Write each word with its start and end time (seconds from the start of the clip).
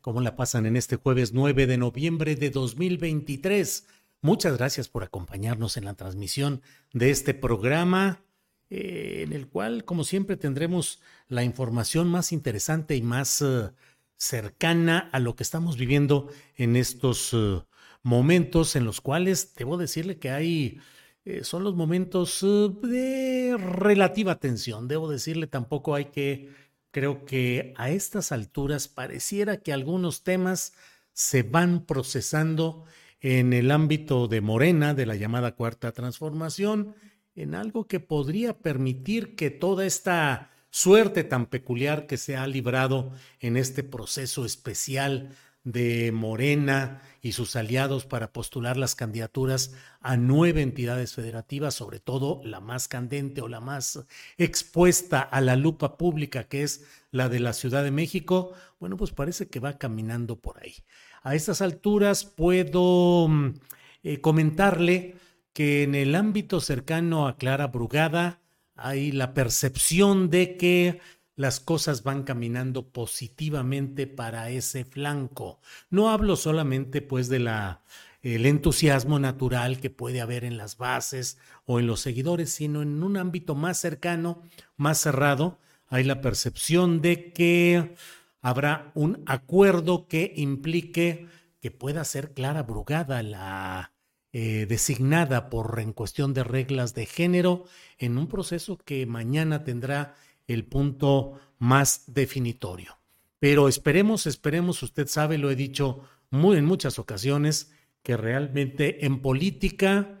¿Cómo 0.00 0.22
la 0.22 0.34
pasan 0.34 0.64
en 0.64 0.76
este 0.76 0.96
jueves 0.96 1.34
9 1.34 1.66
de 1.66 1.76
noviembre 1.76 2.34
de 2.34 2.48
2023? 2.48 3.86
Muchas 4.22 4.56
gracias 4.56 4.88
por 4.88 5.04
acompañarnos 5.04 5.76
en 5.76 5.84
la 5.84 5.92
transmisión 5.92 6.62
de 6.94 7.10
este 7.10 7.34
programa, 7.34 8.22
eh, 8.70 9.24
en 9.26 9.34
el 9.34 9.46
cual, 9.46 9.84
como 9.84 10.04
siempre, 10.04 10.38
tendremos 10.38 11.02
la 11.28 11.44
información 11.44 12.08
más 12.08 12.32
interesante 12.32 12.96
y 12.96 13.02
más 13.02 13.42
uh, 13.42 13.72
cercana 14.16 15.10
a 15.12 15.18
lo 15.18 15.36
que 15.36 15.42
estamos 15.42 15.76
viviendo 15.76 16.30
en 16.56 16.76
estos 16.76 17.34
uh, 17.34 17.64
momentos 18.02 18.76
en 18.76 18.86
los 18.86 19.02
cuales 19.02 19.54
debo 19.54 19.76
decirle 19.76 20.18
que 20.18 20.30
hay, 20.30 20.80
eh, 21.26 21.44
son 21.44 21.62
los 21.62 21.74
momentos 21.74 22.40
de 22.40 23.54
relativa 23.58 24.38
tensión. 24.38 24.88
Debo 24.88 25.10
decirle, 25.10 25.46
tampoco 25.46 25.94
hay 25.94 26.06
que 26.06 26.48
Creo 26.90 27.24
que 27.24 27.72
a 27.76 27.90
estas 27.90 28.32
alturas 28.32 28.88
pareciera 28.88 29.58
que 29.58 29.72
algunos 29.72 30.24
temas 30.24 30.72
se 31.12 31.42
van 31.42 31.86
procesando 31.86 32.84
en 33.20 33.52
el 33.52 33.70
ámbito 33.70 34.26
de 34.28 34.40
Morena, 34.40 34.94
de 34.94 35.06
la 35.06 35.14
llamada 35.14 35.54
cuarta 35.54 35.92
transformación, 35.92 36.94
en 37.34 37.54
algo 37.54 37.86
que 37.86 38.00
podría 38.00 38.58
permitir 38.58 39.36
que 39.36 39.50
toda 39.50 39.86
esta 39.86 40.50
suerte 40.70 41.24
tan 41.24 41.46
peculiar 41.46 42.06
que 42.06 42.16
se 42.16 42.36
ha 42.36 42.46
librado 42.46 43.12
en 43.40 43.56
este 43.56 43.82
proceso 43.82 44.44
especial 44.44 45.36
de 45.64 46.10
Morena 46.12 47.02
y 47.20 47.32
sus 47.32 47.54
aliados 47.54 48.06
para 48.06 48.32
postular 48.32 48.76
las 48.76 48.94
candidaturas 48.94 49.74
a 50.00 50.16
nueve 50.16 50.62
entidades 50.62 51.14
federativas, 51.14 51.74
sobre 51.74 52.00
todo 52.00 52.40
la 52.44 52.60
más 52.60 52.88
candente 52.88 53.42
o 53.42 53.48
la 53.48 53.60
más 53.60 54.04
expuesta 54.38 55.20
a 55.20 55.40
la 55.40 55.56
lupa 55.56 55.98
pública, 55.98 56.44
que 56.44 56.62
es 56.62 56.86
la 57.10 57.28
de 57.28 57.40
la 57.40 57.52
Ciudad 57.52 57.84
de 57.84 57.90
México, 57.90 58.52
bueno, 58.78 58.96
pues 58.96 59.10
parece 59.10 59.48
que 59.48 59.60
va 59.60 59.78
caminando 59.78 60.36
por 60.36 60.62
ahí. 60.62 60.76
A 61.22 61.34
estas 61.34 61.60
alturas 61.60 62.24
puedo 62.24 63.28
mm, 63.28 63.54
eh, 64.02 64.20
comentarle 64.20 65.16
que 65.52 65.82
en 65.82 65.94
el 65.94 66.14
ámbito 66.14 66.60
cercano 66.60 67.28
a 67.28 67.36
Clara 67.36 67.66
Brugada 67.66 68.40
hay 68.76 69.12
la 69.12 69.34
percepción 69.34 70.30
de 70.30 70.56
que 70.56 71.00
las 71.40 71.58
cosas 71.58 72.02
van 72.02 72.24
caminando 72.24 72.90
positivamente 72.90 74.06
para 74.06 74.50
ese 74.50 74.84
flanco. 74.84 75.58
No 75.88 76.10
hablo 76.10 76.36
solamente 76.36 77.00
pues 77.00 77.30
de 77.30 77.38
la 77.38 77.80
el 78.20 78.44
entusiasmo 78.44 79.18
natural 79.18 79.80
que 79.80 79.88
puede 79.88 80.20
haber 80.20 80.44
en 80.44 80.58
las 80.58 80.76
bases 80.76 81.38
o 81.64 81.80
en 81.80 81.86
los 81.86 82.00
seguidores, 82.00 82.50
sino 82.50 82.82
en 82.82 83.02
un 83.02 83.16
ámbito 83.16 83.54
más 83.54 83.80
cercano, 83.80 84.42
más 84.76 84.98
cerrado, 84.98 85.58
hay 85.88 86.04
la 86.04 86.20
percepción 86.20 87.00
de 87.00 87.32
que 87.32 87.94
habrá 88.42 88.92
un 88.94 89.22
acuerdo 89.24 90.08
que 90.08 90.34
implique 90.36 91.26
que 91.62 91.70
pueda 91.70 92.04
ser 92.04 92.34
Clara 92.34 92.64
Brugada 92.64 93.22
la 93.22 93.92
eh, 94.32 94.66
designada 94.68 95.48
por 95.48 95.80
en 95.80 95.94
cuestión 95.94 96.34
de 96.34 96.44
reglas 96.44 96.94
de 96.94 97.06
género 97.06 97.64
en 97.96 98.18
un 98.18 98.28
proceso 98.28 98.76
que 98.76 99.06
mañana 99.06 99.64
tendrá 99.64 100.14
el 100.52 100.64
punto 100.64 101.34
más 101.58 102.04
definitorio. 102.06 102.98
Pero 103.38 103.68
esperemos, 103.68 104.26
esperemos, 104.26 104.82
usted 104.82 105.08
sabe, 105.08 105.38
lo 105.38 105.50
he 105.50 105.56
dicho 105.56 106.00
muy 106.30 106.56
en 106.56 106.64
muchas 106.64 106.98
ocasiones, 106.98 107.72
que 108.02 108.16
realmente 108.16 109.04
en 109.06 109.20
política 109.20 110.18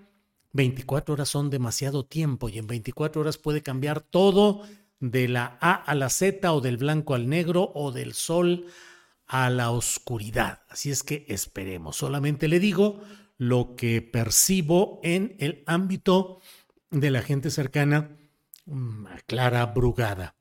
24 0.52 1.14
horas 1.14 1.28
son 1.28 1.50
demasiado 1.50 2.04
tiempo 2.04 2.48
y 2.48 2.58
en 2.58 2.66
24 2.66 3.20
horas 3.20 3.38
puede 3.38 3.62
cambiar 3.62 4.00
todo 4.00 4.62
de 4.98 5.28
la 5.28 5.58
A 5.60 5.74
a 5.74 5.94
la 5.94 6.10
Z 6.10 6.52
o 6.52 6.60
del 6.60 6.76
blanco 6.76 7.14
al 7.14 7.28
negro 7.28 7.72
o 7.74 7.92
del 7.92 8.12
sol 8.12 8.66
a 9.26 9.48
la 9.48 9.70
oscuridad. 9.70 10.62
Así 10.68 10.90
es 10.90 11.02
que 11.02 11.24
esperemos. 11.28 11.96
Solamente 11.96 12.48
le 12.48 12.58
digo 12.58 13.00
lo 13.38 13.76
que 13.76 14.02
percibo 14.02 15.00
en 15.02 15.36
el 15.38 15.62
ámbito 15.66 16.40
de 16.90 17.10
la 17.10 17.22
gente 17.22 17.50
cercana 17.50 18.16
Mm, 18.70 19.06
Clara 19.26 19.66
Brugada. 19.66 20.36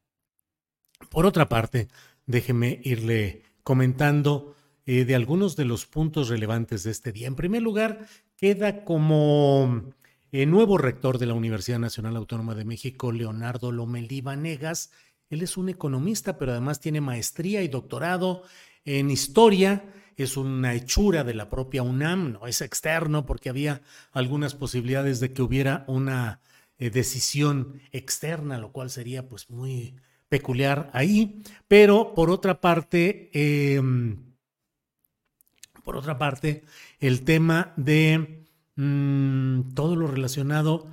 Por 1.09 1.25
otra 1.25 1.50
parte, 1.50 1.88
déjeme 2.28 2.79
irle 2.84 3.41
comentando 3.63 4.56
eh, 4.85 5.03
de 5.03 5.16
algunos 5.16 5.56
de 5.56 5.66
los 5.66 5.88
puntos 5.88 6.29
relevantes 6.29 6.84
de 6.84 6.91
este 6.91 7.12
día. 7.12 7.28
En 7.28 7.35
primer 7.35 7.63
lugar, 7.63 8.06
queda 8.38 8.85
como 8.85 9.94
eh, 10.31 10.45
nuevo 10.45 10.78
rector 10.78 11.17
de 11.17 11.25
la 11.25 11.34
Universidad 11.34 11.79
Nacional 11.79 12.16
Autónoma 12.16 12.53
de 12.53 12.66
México, 12.66 13.12
Leonardo 13.12 13.72
Lomelí 13.72 14.22
Vanegas. 14.22 14.91
Él 15.31 15.41
es 15.41 15.57
un 15.57 15.69
economista, 15.69 16.38
pero 16.38 16.51
además 16.51 16.79
tiene 16.79 17.01
maestría 17.01 17.63
y 17.63 17.67
doctorado 17.67 18.44
en 18.85 19.09
historia. 19.09 19.91
Es 20.17 20.38
una 20.38 20.75
hechura 20.75 21.23
de 21.23 21.34
la 21.34 21.50
propia 21.50 21.81
UNAM, 21.81 22.34
no 22.34 22.46
es 22.46 22.61
externo 22.61 23.25
porque 23.25 23.50
había 23.50 23.81
algunas 24.11 24.53
posibilidades 24.53 25.19
de 25.19 25.34
que 25.34 25.41
hubiera 25.41 25.84
una 25.88 26.41
eh, 26.79 26.90
decisión 26.90 27.81
externa, 27.91 28.57
lo 28.57 28.72
cual 28.72 28.90
sería 28.90 29.28
pues 29.28 29.50
muy 29.50 29.95
peculiar 30.29 30.90
ahí. 30.94 31.41
Pero 31.67 32.13
por 32.16 32.29
otra 32.29 32.62
parte, 32.62 33.29
em, 33.34 34.17
por 35.84 35.97
otra 35.97 36.17
parte, 36.17 36.63
el 37.00 37.23
tema 37.23 37.73
de 37.75 38.45
mm, 38.75 39.73
todo 39.73 39.95
lo 39.95 40.07
relacionado 40.07 40.88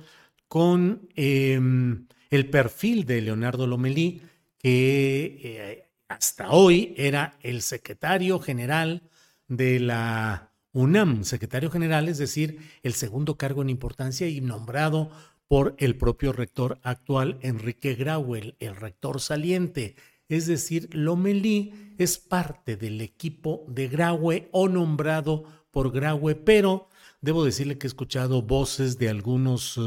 con 0.47 1.09
em, 1.15 2.07
el 2.29 2.49
perfil 2.49 3.05
de 3.05 3.21
Leonardo 3.21 3.67
Lomelí, 3.67 4.21
que 4.57 5.39
eh, 5.43 5.85
hasta 6.09 6.51
hoy 6.51 6.93
era 6.97 7.37
el 7.41 7.61
secretario 7.61 8.39
general 8.39 9.03
de 9.47 9.79
la 9.79 10.51
UNAM, 10.73 11.23
secretario 11.23 11.71
general, 11.71 12.07
es 12.07 12.17
decir, 12.17 12.59
el 12.83 12.93
segundo 12.93 13.37
cargo 13.37 13.61
en 13.61 13.69
importancia 13.69 14.27
y 14.27 14.41
nombrado 14.41 15.11
por 15.47 15.75
el 15.77 15.95
propio 15.95 16.33
rector 16.33 16.79
actual, 16.83 17.37
Enrique 17.41 17.95
Grauel, 17.95 18.55
el 18.59 18.75
rector 18.75 19.21
saliente. 19.21 19.95
Es 20.27 20.45
decir, 20.45 20.89
Lomelí 20.93 21.93
es 21.97 22.17
parte 22.17 22.75
del 22.75 22.99
equipo 23.01 23.65
de 23.69 23.87
Graue 23.87 24.49
o 24.51 24.67
nombrado 24.67 25.45
por 25.71 25.91
Graue, 25.91 26.35
pero 26.35 26.89
debo 27.21 27.45
decirle 27.45 27.77
que 27.77 27.87
he 27.87 27.89
escuchado 27.89 28.41
voces 28.41 28.97
de 28.97 29.09
algunos 29.09 29.79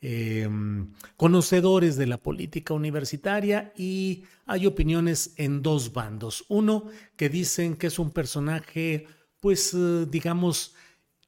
eh, 0.00 0.42
em, 0.42 0.92
conocedores 1.16 1.96
de 1.96 2.06
la 2.06 2.18
política 2.18 2.74
universitaria 2.74 3.72
y 3.76 4.24
hay 4.46 4.66
opiniones 4.66 5.34
en 5.36 5.62
dos 5.62 5.92
bandos. 5.92 6.44
Uno 6.48 6.86
que 7.16 7.28
dicen 7.28 7.76
que 7.76 7.86
es 7.86 8.00
un 8.00 8.10
personaje, 8.10 9.06
pues 9.38 9.74
eh, 9.74 10.06
digamos, 10.10 10.74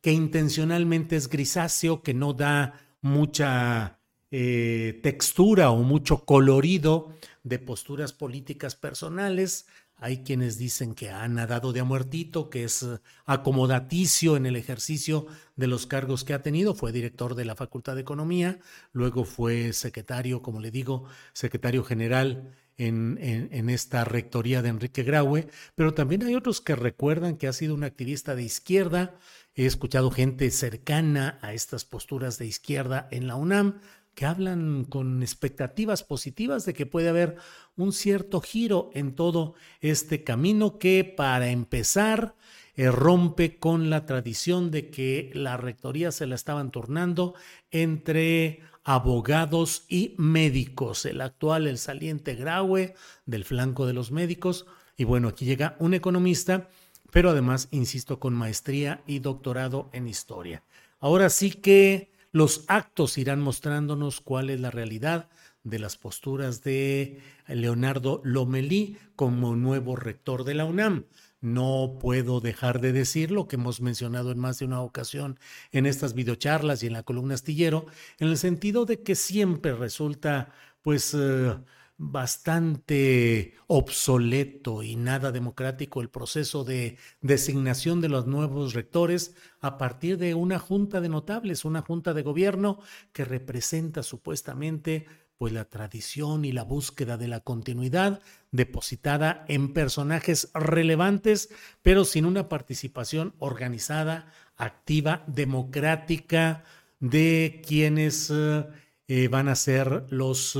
que 0.02 0.12
intencionalmente 0.12 1.14
es 1.14 1.28
grisáceo, 1.28 2.02
que 2.02 2.14
no 2.14 2.32
da 2.32 2.89
mucha 3.00 4.00
eh, 4.30 5.00
textura 5.02 5.70
o 5.70 5.82
mucho 5.82 6.24
colorido 6.24 7.12
de 7.42 7.58
posturas 7.58 8.12
políticas 8.12 8.76
personales. 8.76 9.66
Hay 9.96 10.22
quienes 10.22 10.56
dicen 10.56 10.94
que 10.94 11.10
ha 11.10 11.28
nadado 11.28 11.72
de 11.72 11.80
a 11.80 11.84
muertito, 11.84 12.48
que 12.48 12.64
es 12.64 12.82
eh, 12.82 12.98
acomodaticio 13.26 14.36
en 14.36 14.46
el 14.46 14.56
ejercicio 14.56 15.26
de 15.56 15.66
los 15.66 15.86
cargos 15.86 16.24
que 16.24 16.32
ha 16.32 16.42
tenido. 16.42 16.74
Fue 16.74 16.92
director 16.92 17.34
de 17.34 17.44
la 17.44 17.56
Facultad 17.56 17.96
de 17.96 18.02
Economía, 18.02 18.60
luego 18.92 19.24
fue 19.24 19.72
secretario, 19.72 20.42
como 20.42 20.60
le 20.60 20.70
digo, 20.70 21.04
secretario 21.32 21.84
general 21.84 22.54
en, 22.78 23.18
en, 23.20 23.68
esta 23.68 24.04
rectoría 24.04 24.62
de 24.62 24.70
Enrique 24.70 25.02
Graue, 25.02 25.48
pero 25.74 25.92
también 25.92 26.22
hay 26.22 26.34
otros 26.34 26.62
que 26.62 26.74
recuerdan 26.74 27.36
que 27.36 27.46
ha 27.46 27.52
sido 27.52 27.74
un 27.74 27.84
activista 27.84 28.34
de 28.34 28.42
izquierda. 28.42 29.16
He 29.60 29.66
escuchado 29.66 30.10
gente 30.10 30.50
cercana 30.50 31.38
a 31.42 31.52
estas 31.52 31.84
posturas 31.84 32.38
de 32.38 32.46
izquierda 32.46 33.06
en 33.10 33.26
la 33.26 33.34
UNAM, 33.36 33.82
que 34.14 34.24
hablan 34.24 34.84
con 34.84 35.22
expectativas 35.22 36.02
positivas 36.02 36.64
de 36.64 36.72
que 36.72 36.86
puede 36.86 37.10
haber 37.10 37.36
un 37.76 37.92
cierto 37.92 38.40
giro 38.40 38.90
en 38.94 39.14
todo 39.14 39.52
este 39.82 40.24
camino 40.24 40.78
que 40.78 41.04
para 41.04 41.50
empezar 41.50 42.36
eh, 42.74 42.90
rompe 42.90 43.58
con 43.58 43.90
la 43.90 44.06
tradición 44.06 44.70
de 44.70 44.88
que 44.88 45.30
la 45.34 45.58
rectoría 45.58 46.10
se 46.10 46.26
la 46.26 46.36
estaban 46.36 46.70
tornando 46.70 47.34
entre 47.70 48.60
abogados 48.82 49.84
y 49.90 50.14
médicos. 50.16 51.04
El 51.04 51.20
actual, 51.20 51.66
el 51.66 51.76
saliente 51.76 52.34
Graue 52.34 52.94
del 53.26 53.44
flanco 53.44 53.86
de 53.86 53.92
los 53.92 54.10
médicos. 54.10 54.64
Y 54.96 55.04
bueno, 55.04 55.28
aquí 55.28 55.44
llega 55.44 55.76
un 55.80 55.92
economista, 55.92 56.70
pero 57.10 57.30
además, 57.30 57.68
insisto, 57.70 58.18
con 58.18 58.34
maestría 58.34 59.02
y 59.06 59.18
doctorado 59.18 59.88
en 59.92 60.08
historia. 60.08 60.62
Ahora 60.98 61.30
sí 61.30 61.50
que 61.50 62.10
los 62.32 62.64
actos 62.68 63.18
irán 63.18 63.40
mostrándonos 63.40 64.20
cuál 64.20 64.50
es 64.50 64.60
la 64.60 64.70
realidad 64.70 65.28
de 65.64 65.78
las 65.78 65.96
posturas 65.96 66.62
de 66.62 67.20
Leonardo 67.46 68.20
Lomelí 68.24 68.96
como 69.16 69.56
nuevo 69.56 69.96
rector 69.96 70.44
de 70.44 70.54
la 70.54 70.64
UNAM. 70.64 71.04
No 71.40 71.96
puedo 71.98 72.40
dejar 72.40 72.80
de 72.80 72.92
decir 72.92 73.30
lo 73.30 73.48
que 73.48 73.56
hemos 73.56 73.80
mencionado 73.80 74.30
en 74.30 74.38
más 74.38 74.58
de 74.58 74.66
una 74.66 74.82
ocasión 74.82 75.38
en 75.72 75.86
estas 75.86 76.14
videocharlas 76.14 76.82
y 76.82 76.86
en 76.86 76.92
la 76.92 77.02
columna 77.02 77.34
astillero, 77.34 77.86
en 78.18 78.28
el 78.28 78.36
sentido 78.36 78.84
de 78.84 79.02
que 79.02 79.14
siempre 79.14 79.74
resulta 79.74 80.52
pues 80.82 81.14
eh, 81.14 81.56
bastante 82.02 83.52
obsoleto 83.66 84.82
y 84.82 84.96
nada 84.96 85.32
democrático 85.32 86.00
el 86.00 86.08
proceso 86.08 86.64
de 86.64 86.96
designación 87.20 88.00
de 88.00 88.08
los 88.08 88.26
nuevos 88.26 88.72
rectores 88.72 89.34
a 89.60 89.76
partir 89.76 90.16
de 90.16 90.34
una 90.34 90.58
junta 90.58 91.02
de 91.02 91.10
notables, 91.10 91.66
una 91.66 91.82
junta 91.82 92.14
de 92.14 92.22
gobierno 92.22 92.80
que 93.12 93.26
representa 93.26 94.02
supuestamente 94.02 95.04
pues 95.36 95.52
la 95.52 95.66
tradición 95.66 96.46
y 96.46 96.52
la 96.52 96.64
búsqueda 96.64 97.18
de 97.18 97.28
la 97.28 97.40
continuidad 97.40 98.22
depositada 98.50 99.44
en 99.48 99.74
personajes 99.74 100.50
relevantes, 100.54 101.50
pero 101.82 102.06
sin 102.06 102.24
una 102.24 102.48
participación 102.48 103.34
organizada, 103.38 104.32
activa, 104.56 105.22
democrática 105.26 106.64
de 106.98 107.60
quienes 107.66 108.32
eh, 108.32 109.28
van 109.28 109.48
a 109.48 109.54
ser 109.54 110.06
los 110.08 110.56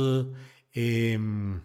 Em, 0.73 1.61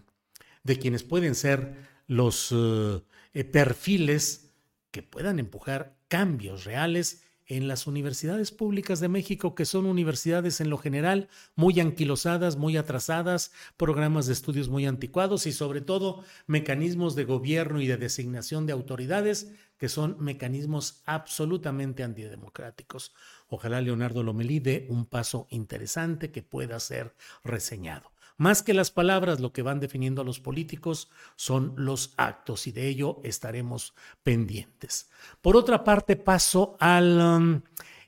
de 0.63 0.79
quienes 0.79 1.03
pueden 1.03 1.35
ser 1.35 1.75
los 2.07 2.53
eh, 2.53 3.43
perfiles 3.43 4.51
que 4.91 5.03
puedan 5.03 5.39
empujar 5.39 5.97
cambios 6.07 6.63
reales 6.63 7.23
en 7.47 7.67
las 7.67 7.85
universidades 7.85 8.51
públicas 8.51 8.99
de 8.99 9.07
México, 9.07 9.53
que 9.53 9.65
son 9.65 9.85
universidades 9.85 10.61
en 10.61 10.69
lo 10.69 10.77
general 10.77 11.29
muy 11.55 11.79
anquilosadas, 11.79 12.57
muy 12.57 12.75
atrasadas, 12.77 13.51
programas 13.77 14.25
de 14.25 14.33
estudios 14.33 14.69
muy 14.69 14.87
anticuados 14.87 15.45
y 15.45 15.51
sobre 15.51 15.81
todo 15.81 16.23
mecanismos 16.47 17.15
de 17.15 17.25
gobierno 17.25 17.81
y 17.81 17.87
de 17.87 17.97
designación 17.97 18.65
de 18.65 18.73
autoridades 18.73 19.51
que 19.77 19.89
son 19.89 20.17
mecanismos 20.19 21.03
absolutamente 21.05 22.01
antidemocráticos. 22.01 23.13
Ojalá 23.47 23.81
Leonardo 23.81 24.23
Lomelí 24.23 24.59
dé 24.59 24.87
un 24.89 25.05
paso 25.05 25.47
interesante 25.51 26.31
que 26.31 26.41
pueda 26.41 26.79
ser 26.79 27.13
reseñado. 27.43 28.14
Más 28.37 28.63
que 28.63 28.73
las 28.73 28.91
palabras, 28.91 29.39
lo 29.39 29.53
que 29.53 29.61
van 29.61 29.79
definiendo 29.79 30.21
a 30.21 30.25
los 30.25 30.39
políticos 30.39 31.09
son 31.35 31.73
los 31.77 32.13
actos 32.17 32.67
y 32.67 32.71
de 32.71 32.87
ello 32.87 33.21
estaremos 33.23 33.93
pendientes. 34.23 35.09
Por 35.41 35.55
otra 35.55 35.83
parte, 35.83 36.17
paso 36.17 36.75
al, 36.79 37.19
um, 37.19 37.61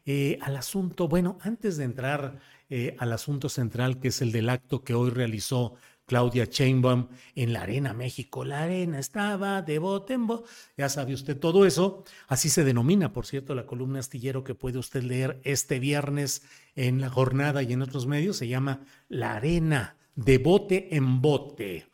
eh, 0.06 0.38
al 0.42 0.58
asunto, 0.58 1.08
bueno, 1.08 1.38
antes 1.42 1.78
de 1.78 1.86
entrar 1.86 2.40
eh, 2.70 2.96
al 3.00 3.14
asunto 3.14 3.48
central, 3.48 4.00
que 4.00 4.10
es 4.10 4.22
el 4.22 4.34
del 4.34 4.50
acto 4.50 4.84
que 4.84 4.94
hoy 4.94 5.12
realizó 5.12 5.76
Claudia 6.08 6.46
Sheinbaum 6.46 7.08
en 7.36 7.54
la 7.54 7.62
Arena 7.62 7.94
México. 7.94 8.46
La 8.46 8.64
arena 8.64 8.98
estaba 8.98 9.62
de 9.62 9.78
bote 9.78 10.14
en 10.14 10.26
bote. 10.26 10.50
Ya 10.78 10.90
sabe 10.90 11.14
usted 11.14 11.38
todo 11.38 11.66
eso. 11.66 12.04
Así 12.28 12.50
se 12.50 12.64
denomina, 12.64 13.12
por 13.14 13.26
cierto, 13.26 13.56
la 13.56 13.66
columna 13.66 14.00
astillero 14.00 14.44
que 14.44 14.56
puede 14.56 14.78
usted 14.78 15.04
leer 15.04 15.42
este 15.44 15.80
viernes 15.80 16.44
en 16.76 17.02
la 17.02 17.10
jornada 17.10 17.62
y 17.62 17.74
en 17.74 17.82
otros 17.82 18.08
medios. 18.08 18.38
Se 18.38 18.48
llama 18.48 18.86
La 19.10 19.36
Arena 19.36 19.98
de 20.18 20.38
bote 20.40 20.96
en 20.96 21.22
bote. 21.22 21.88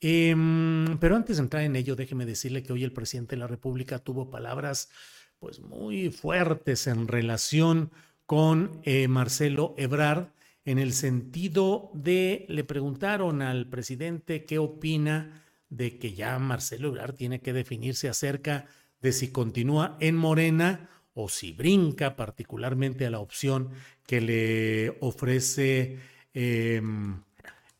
Em, 0.00 0.98
pero 0.98 1.16
antes 1.16 1.38
de 1.38 1.44
entrar 1.44 1.62
en 1.62 1.76
ello, 1.76 1.96
déjeme 1.96 2.26
decirle 2.26 2.62
que 2.62 2.72
hoy 2.72 2.84
el 2.84 2.92
presidente 2.92 3.36
de 3.36 3.40
la 3.40 3.46
República 3.46 3.98
tuvo 3.98 4.28
palabras 4.30 4.90
pues 5.38 5.60
muy 5.60 6.10
fuertes 6.10 6.86
en 6.86 7.08
relación 7.08 7.90
con 8.26 8.80
eh, 8.82 9.08
Marcelo 9.08 9.74
Ebrard 9.78 10.28
en 10.64 10.78
el 10.78 10.92
sentido 10.92 11.90
de 11.94 12.44
le 12.48 12.64
preguntaron 12.64 13.40
al 13.40 13.68
presidente 13.68 14.44
qué 14.44 14.58
opina 14.58 15.44
de 15.70 15.98
que 15.98 16.12
ya 16.12 16.38
Marcelo 16.38 16.88
Ebrard 16.88 17.14
tiene 17.14 17.40
que 17.40 17.52
definirse 17.52 18.08
acerca 18.08 18.66
de 19.00 19.12
si 19.12 19.30
continúa 19.30 19.96
en 20.00 20.16
Morena 20.16 20.90
o 21.14 21.28
si 21.28 21.52
brinca 21.52 22.16
particularmente 22.16 23.06
a 23.06 23.10
la 23.10 23.20
opción 23.20 23.70
que 24.06 24.20
le 24.20 24.98
ofrece 25.00 25.98
em, 26.34 27.22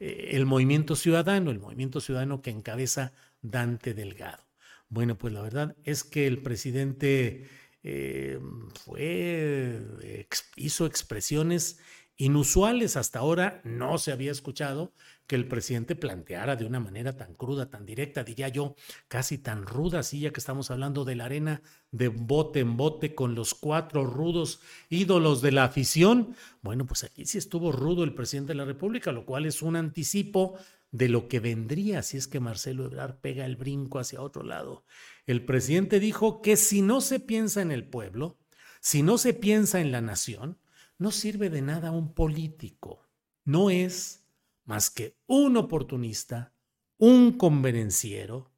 eh, 0.00 0.30
el 0.32 0.46
movimiento 0.46 0.96
ciudadano, 0.96 1.50
el 1.50 1.60
movimiento 1.60 2.00
ciudadano 2.00 2.42
que 2.42 2.50
encabeza 2.50 3.12
Dante 3.42 3.94
Delgado. 3.94 4.44
Bueno, 4.88 5.18
pues 5.18 5.32
la 5.32 5.42
verdad 5.42 5.76
es 5.84 6.04
que 6.04 6.26
el 6.26 6.42
presidente 6.42 7.48
eh, 7.82 8.38
hizo 10.56 10.86
expresiones 10.86 11.78
inusuales. 12.16 12.96
Hasta 12.96 13.18
ahora 13.18 13.60
no 13.64 13.98
se 13.98 14.12
había 14.12 14.32
escuchado 14.32 14.92
que 15.28 15.36
el 15.36 15.46
presidente 15.46 15.94
planteara 15.94 16.56
de 16.56 16.64
una 16.64 16.80
manera 16.80 17.16
tan 17.16 17.34
cruda, 17.34 17.68
tan 17.68 17.84
directa, 17.84 18.24
diría 18.24 18.48
yo, 18.48 18.74
casi 19.08 19.36
tan 19.36 19.66
ruda, 19.66 20.00
así 20.00 20.20
ya 20.20 20.32
que 20.32 20.40
estamos 20.40 20.70
hablando 20.70 21.04
de 21.04 21.14
la 21.16 21.26
arena 21.26 21.62
de 21.92 22.08
bote 22.08 22.60
en 22.60 22.78
bote 22.78 23.14
con 23.14 23.34
los 23.34 23.54
cuatro 23.54 24.04
rudos 24.04 24.60
ídolos 24.88 25.42
de 25.42 25.52
la 25.52 25.64
afición. 25.64 26.34
Bueno, 26.62 26.86
pues 26.86 27.04
aquí 27.04 27.26
sí 27.26 27.36
estuvo 27.36 27.72
rudo 27.72 28.04
el 28.04 28.14
presidente 28.14 28.52
de 28.52 28.56
la 28.56 28.64
República, 28.64 29.12
lo 29.12 29.26
cual 29.26 29.44
es 29.44 29.60
un 29.60 29.76
anticipo 29.76 30.58
de 30.90 31.10
lo 31.10 31.28
que 31.28 31.40
vendría 31.40 32.02
si 32.02 32.16
es 32.16 32.26
que 32.26 32.40
Marcelo 32.40 32.86
Ebrard 32.86 33.20
pega 33.20 33.44
el 33.44 33.56
brinco 33.56 33.98
hacia 33.98 34.22
otro 34.22 34.42
lado. 34.42 34.86
El 35.26 35.44
presidente 35.44 36.00
dijo 36.00 36.40
que 36.40 36.56
si 36.56 36.80
no 36.80 37.02
se 37.02 37.20
piensa 37.20 37.60
en 37.60 37.70
el 37.70 37.86
pueblo, 37.86 38.38
si 38.80 39.02
no 39.02 39.18
se 39.18 39.34
piensa 39.34 39.80
en 39.80 39.92
la 39.92 40.00
nación, 40.00 40.58
no 40.96 41.10
sirve 41.10 41.50
de 41.50 41.60
nada 41.60 41.90
un 41.90 42.14
político. 42.14 43.06
No 43.44 43.68
es 43.68 44.17
más 44.68 44.90
que 44.90 45.16
un 45.26 45.56
oportunista, 45.56 46.52
un 46.98 47.38
convenenciero, 47.38 48.52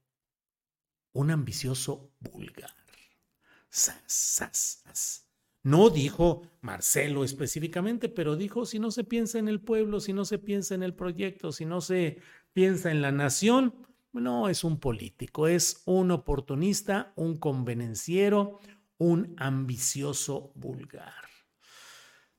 un 1.13 1.31
ambicioso 1.31 2.11
vulgar. 2.19 2.75
No 5.63 5.89
dijo 5.89 6.43
Marcelo 6.63 7.23
específicamente, 7.23 8.09
pero 8.09 8.35
dijo 8.35 8.67
si 8.67 8.81
no 8.81 8.91
se 8.91 9.05
piensa 9.05 9.39
en 9.39 9.47
el 9.47 9.61
pueblo, 9.61 10.01
si 10.01 10.13
no 10.13 10.25
se 10.25 10.39
piensa 10.39 10.75
en 10.75 10.83
el 10.83 10.95
proyecto, 10.95 11.53
si 11.53 11.65
no 11.65 11.81
se 11.81 12.19
piensa 12.53 12.91
en 12.91 13.03
la 13.03 13.13
nación, 13.13 13.87
no 14.13 14.49
es 14.49 14.65
un 14.65 14.81
político, 14.81 15.47
es 15.47 15.83
un 15.85 16.11
oportunista, 16.11 17.13
un 17.15 17.37
convenenciero, 17.37 18.59
un 18.99 19.37
ambicioso 19.39 20.51
vulgar. 20.57 21.30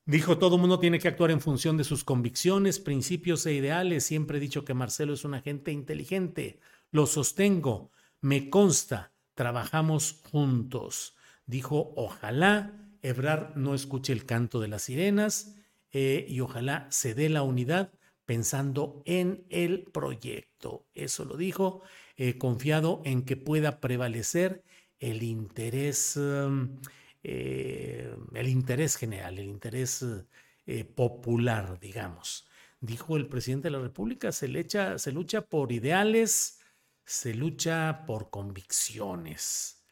Dijo, 0.05 0.37
todo 0.37 0.57
mundo 0.57 0.79
tiene 0.79 0.99
que 0.99 1.07
actuar 1.07 1.31
en 1.31 1.41
función 1.41 1.77
de 1.77 1.83
sus 1.83 2.03
convicciones, 2.03 2.79
principios 2.79 3.45
e 3.45 3.53
ideales. 3.53 4.03
Siempre 4.03 4.37
he 4.37 4.41
dicho 4.41 4.65
que 4.65 4.73
Marcelo 4.73 5.13
es 5.13 5.23
una 5.23 5.41
gente 5.41 5.71
inteligente. 5.71 6.59
Lo 6.91 7.05
sostengo. 7.05 7.91
Me 8.19 8.49
consta. 8.49 9.13
Trabajamos 9.35 10.21
juntos. 10.31 11.15
Dijo, 11.45 11.93
ojalá 11.95 12.81
Ebrar 13.01 13.53
no 13.55 13.73
escuche 13.73 14.13
el 14.13 14.25
canto 14.25 14.59
de 14.59 14.67
las 14.67 14.83
sirenas 14.83 15.55
eh, 15.91 16.25
y 16.27 16.39
ojalá 16.41 16.87
se 16.89 17.13
dé 17.13 17.29
la 17.29 17.43
unidad 17.43 17.91
pensando 18.25 19.01
en 19.05 19.45
el 19.49 19.83
proyecto. 19.83 20.85
Eso 20.93 21.25
lo 21.25 21.35
dijo, 21.37 21.81
eh, 22.15 22.37
confiado 22.37 23.01
en 23.05 23.23
que 23.23 23.37
pueda 23.37 23.79
prevalecer 23.79 24.63
el 24.99 25.23
interés. 25.23 26.15
Um, 26.15 26.77
eh, 27.23 28.15
el 28.33 28.47
interés 28.47 28.95
general, 28.95 29.37
el 29.37 29.45
interés 29.45 30.05
eh, 30.65 30.83
popular, 30.85 31.79
digamos. 31.79 32.47
dijo 32.79 33.15
el 33.17 33.27
presidente 33.27 33.67
de 33.67 33.71
la 33.77 33.79
República, 33.79 34.31
se, 34.31 34.47
se 34.97 35.11
lucha 35.11 35.41
por 35.41 35.71
ideales, 35.71 36.59
se 37.05 37.33
lucha 37.33 38.05
por 38.07 38.29
convicciones. 38.29 39.83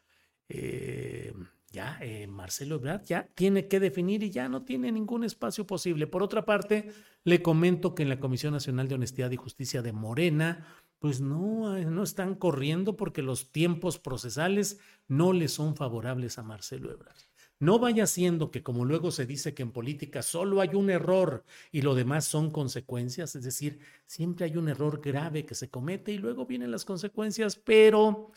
Eh, 0.48 1.34
ya 1.72 2.00
Marcelo 2.28 2.76
Ebrard 2.76 3.04
ya 3.04 3.28
tiene 3.36 3.68
que 3.68 3.80
definir 3.80 4.24
y 4.24 4.32
ya 4.32 4.50
no 4.50 4.64
tiene 4.64 4.92
ningún 4.92 5.24
espacio 5.24 5.68
posible. 5.68 6.08
Por 6.08 6.24
otra 6.24 6.44
parte, 6.44 6.92
le 7.24 7.44
comento 7.44 7.94
que 7.94 8.02
en 8.02 8.10
la 8.10 8.20
Comisión 8.20 8.54
Nacional 8.54 8.88
de 8.88 8.96
Honestidad 8.96 9.30
y 9.30 9.36
Justicia 9.36 9.84
de 9.84 9.94
Morena, 9.94 10.66
pues 11.00 11.22
no, 11.22 11.76
eh, 11.78 11.86
no 11.86 12.04
están 12.04 12.36
corriendo 12.36 12.96
porque 12.96 13.22
los 13.22 13.52
tiempos 13.52 13.98
procesales 13.98 14.80
no 15.08 15.34
le 15.34 15.48
son 15.48 15.76
favorables 15.76 16.38
a 16.38 16.44
Marcelo 16.44 16.92
Ebrard. 16.92 17.18
No 17.62 17.78
vaya 17.78 18.08
siendo 18.08 18.52
que 18.52 18.64
como 18.64 18.86
luego 18.86 19.12
se 19.12 19.26
dice 19.26 19.54
que 19.54 19.64
en 19.64 19.72
política 19.72 20.22
solo 20.22 20.62
hay 20.62 20.76
un 20.76 20.90
error 20.90 21.44
y 21.74 21.82
lo 21.82 21.94
demás 21.94 22.24
son 22.24 22.52
consecuencias, 22.52 23.36
es 23.36 23.44
decir, 23.44 23.80
siempre 24.06 24.46
hay 24.46 24.56
un 24.56 24.70
error 24.70 25.02
grave 25.02 25.46
que 25.46 25.56
se 25.56 25.70
comete 25.70 26.14
y 26.14 26.20
luego 26.20 26.46
vienen 26.46 26.72
las 26.72 26.86
consecuencias, 26.86 27.58
pero 27.58 28.32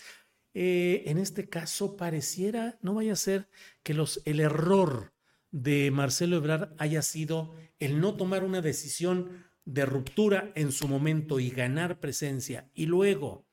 eh, 0.54 1.04
en 1.06 1.18
este 1.18 1.48
caso 1.48 1.96
pareciera, 1.96 2.78
no 2.82 2.94
vaya 2.94 3.12
a 3.12 3.16
ser 3.16 3.48
que 3.84 3.96
el 4.24 4.40
error 4.40 5.12
de 5.52 5.90
Marcelo 5.92 6.36
Ebrard 6.36 6.74
haya 6.78 7.02
sido 7.02 7.54
el 7.78 8.00
no 8.00 8.16
tomar 8.16 8.42
una 8.42 8.60
decisión 8.60 9.44
de 9.64 9.86
ruptura 9.86 10.52
en 10.54 10.72
su 10.72 10.88
momento 10.88 11.40
y 11.40 11.50
ganar 11.50 12.00
presencia 12.00 12.68
y 12.74 12.86
luego 12.86 13.44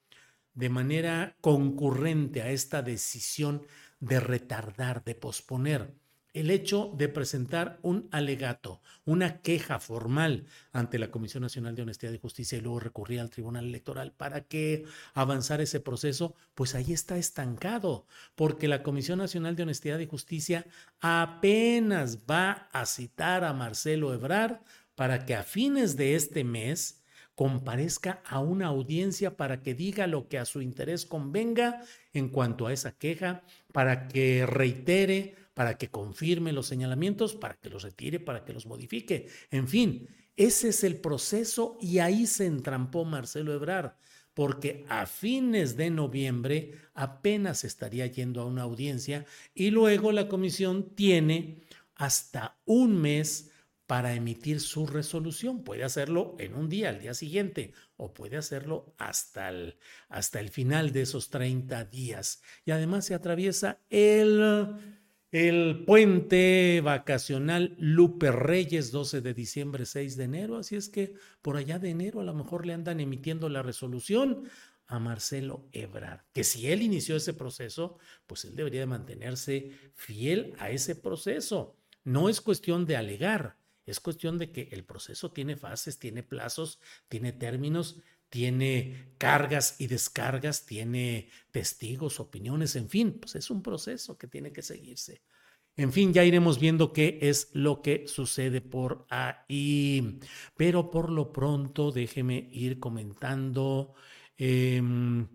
de 0.54 0.70
manera 0.70 1.36
concurrente 1.42 2.42
a 2.42 2.50
esta 2.50 2.82
decisión 2.82 3.64
de 4.00 4.20
retardar, 4.20 5.04
de 5.04 5.16
posponer 5.16 5.94
el 6.34 6.52
hecho 6.52 6.94
de 6.96 7.10
presentar 7.10 7.80
un 7.82 8.08
alegato, 8.12 8.82
una 9.04 9.42
queja 9.42 9.80
formal 9.80 10.46
ante 10.72 11.00
la 11.00 11.10
Comisión 11.10 11.42
Nacional 11.42 11.76
de 11.76 11.82
Honestidad 11.82 12.14
y 12.14 12.20
Justicia 12.20 12.58
y 12.58 12.62
luego 12.62 12.80
recurrir 12.80 13.20
al 13.20 13.32
Tribunal 13.32 13.66
Electoral 13.66 14.14
para 14.14 14.42
que 14.42 14.86
avanzar 15.14 15.60
ese 15.60 15.80
proceso, 15.80 16.36
pues 16.54 16.76
ahí 16.76 16.94
está 16.94 17.18
estancado, 17.18 18.06
porque 18.36 18.68
la 18.68 18.84
Comisión 18.84 19.20
Nacional 19.20 19.56
de 19.56 19.64
Honestidad 19.64 20.00
y 20.00 20.06
Justicia 20.06 20.68
apenas 21.02 22.20
va 22.30 22.70
a 22.72 22.86
citar 22.86 23.44
a 23.44 23.54
Marcelo 23.54 24.14
Ebrard 24.14 24.60
para 25.00 25.26
que 25.26 25.34
a 25.34 25.44
fines 25.44 25.96
de 25.96 26.16
este 26.16 26.44
mes 26.44 27.06
comparezca 27.34 28.22
a 28.26 28.42
una 28.42 28.68
audiencia 28.68 29.38
para 29.38 29.62
que 29.62 29.74
diga 29.74 30.08
lo 30.08 30.28
que 30.28 30.38
a 30.38 30.44
su 30.44 30.62
interés 30.62 31.06
convenga 31.06 31.86
en 32.12 32.28
cuanto 32.28 32.68
a 32.68 32.74
esa 32.74 32.92
queja, 32.98 33.42
para 33.72 34.10
que 34.10 34.46
reitere, 34.46 35.36
para 35.54 35.78
que 35.78 35.90
confirme 35.90 36.52
los 36.52 36.68
señalamientos, 36.68 37.34
para 37.34 37.54
que 37.54 37.70
los 37.70 37.84
retire, 37.84 38.20
para 38.20 38.44
que 38.44 38.52
los 38.52 38.66
modifique. 38.66 39.30
En 39.52 39.70
fin, 39.70 40.10
ese 40.36 40.68
es 40.68 40.84
el 40.84 40.98
proceso 40.98 41.78
y 41.80 42.00
ahí 42.00 42.28
se 42.28 42.46
entrampó 42.46 43.06
Marcelo 43.06 43.54
Ebrard, 43.54 43.94
porque 44.34 44.84
a 44.90 45.06
fines 45.06 45.78
de 45.78 45.92
noviembre 45.92 46.74
apenas 46.94 47.64
estaría 47.64 48.06
yendo 48.08 48.42
a 48.42 48.46
una 48.46 48.64
audiencia 48.64 49.26
y 49.56 49.72
luego 49.72 50.12
la 50.12 50.28
comisión 50.28 50.94
tiene 50.94 51.62
hasta 51.96 52.60
un 52.66 52.98
mes 52.98 53.49
para 53.90 54.14
emitir 54.14 54.62
su 54.62 54.86
resolución. 54.86 55.64
Puede 55.64 55.84
hacerlo 55.84 56.36
en 56.38 56.54
un 56.54 56.70
día, 56.70 56.90
al 56.90 57.00
día 57.00 57.16
siguiente, 57.16 57.74
o 57.98 58.14
puede 58.14 58.38
hacerlo 58.38 58.94
hasta 59.00 59.50
el, 59.50 59.80
hasta 60.10 60.40
el 60.40 60.50
final 60.50 60.92
de 60.92 61.02
esos 61.02 61.32
30 61.32 61.86
días. 61.86 62.44
Y 62.66 62.70
además 62.70 63.06
se 63.06 63.16
atraviesa 63.16 63.80
el, 63.90 64.76
el 65.32 65.86
puente 65.88 66.82
vacacional 66.84 67.76
Lupe 67.80 68.32
Reyes, 68.32 68.92
12 68.92 69.22
de 69.22 69.34
diciembre, 69.34 69.88
6 69.88 70.18
de 70.18 70.24
enero. 70.24 70.58
Así 70.58 70.76
es 70.76 70.88
que 70.88 71.16
por 71.42 71.58
allá 71.58 71.80
de 71.80 71.90
enero 71.90 72.22
a 72.22 72.26
lo 72.26 72.36
mejor 72.36 72.68
le 72.68 72.74
andan 72.74 73.00
emitiendo 73.00 73.50
la 73.50 73.64
resolución 73.64 74.44
a 74.86 75.00
Marcelo 75.00 75.68
Ebrard, 75.72 76.22
que 76.32 76.44
si 76.44 76.68
él 76.68 76.84
inició 76.84 77.16
ese 77.16 77.34
proceso, 77.34 77.98
pues 78.28 78.46
él 78.46 78.56
debería 78.56 78.82
de 78.82 78.86
mantenerse 78.86 79.72
fiel 79.96 80.54
a 80.60 80.70
ese 80.70 80.96
proceso. 80.96 81.76
No 82.04 82.30
es 82.30 82.40
cuestión 82.40 82.86
de 82.86 82.96
alegar, 82.96 83.59
es 83.90 84.00
cuestión 84.00 84.38
de 84.38 84.52
que 84.52 84.70
el 84.72 84.84
proceso 84.84 85.32
tiene 85.32 85.56
fases, 85.56 86.00
tiene 86.00 86.24
plazos, 86.24 86.80
tiene 87.08 87.34
términos, 87.34 88.02
tiene 88.30 89.14
cargas 89.18 89.76
y 89.80 89.88
descargas, 89.88 90.66
tiene 90.66 91.30
testigos, 91.52 92.20
opiniones, 92.20 92.76
en 92.76 92.90
fin, 92.90 93.14
pues 93.20 93.36
es 93.36 93.50
un 93.50 93.64
proceso 93.64 94.18
que 94.18 94.28
tiene 94.28 94.52
que 94.52 94.62
seguirse. 94.62 95.22
En 95.76 95.94
fin, 95.94 96.14
ya 96.14 96.26
iremos 96.26 96.60
viendo 96.60 96.92
qué 96.92 97.20
es 97.22 97.50
lo 97.54 97.82
que 97.82 98.06
sucede 98.08 98.60
por 98.60 99.08
ahí. 99.10 100.20
Pero 100.58 100.92
por 100.92 101.10
lo 101.10 101.32
pronto, 101.32 101.92
déjeme 101.92 102.50
ir 102.52 102.80
comentando. 102.80 103.94
Em, 104.38 105.28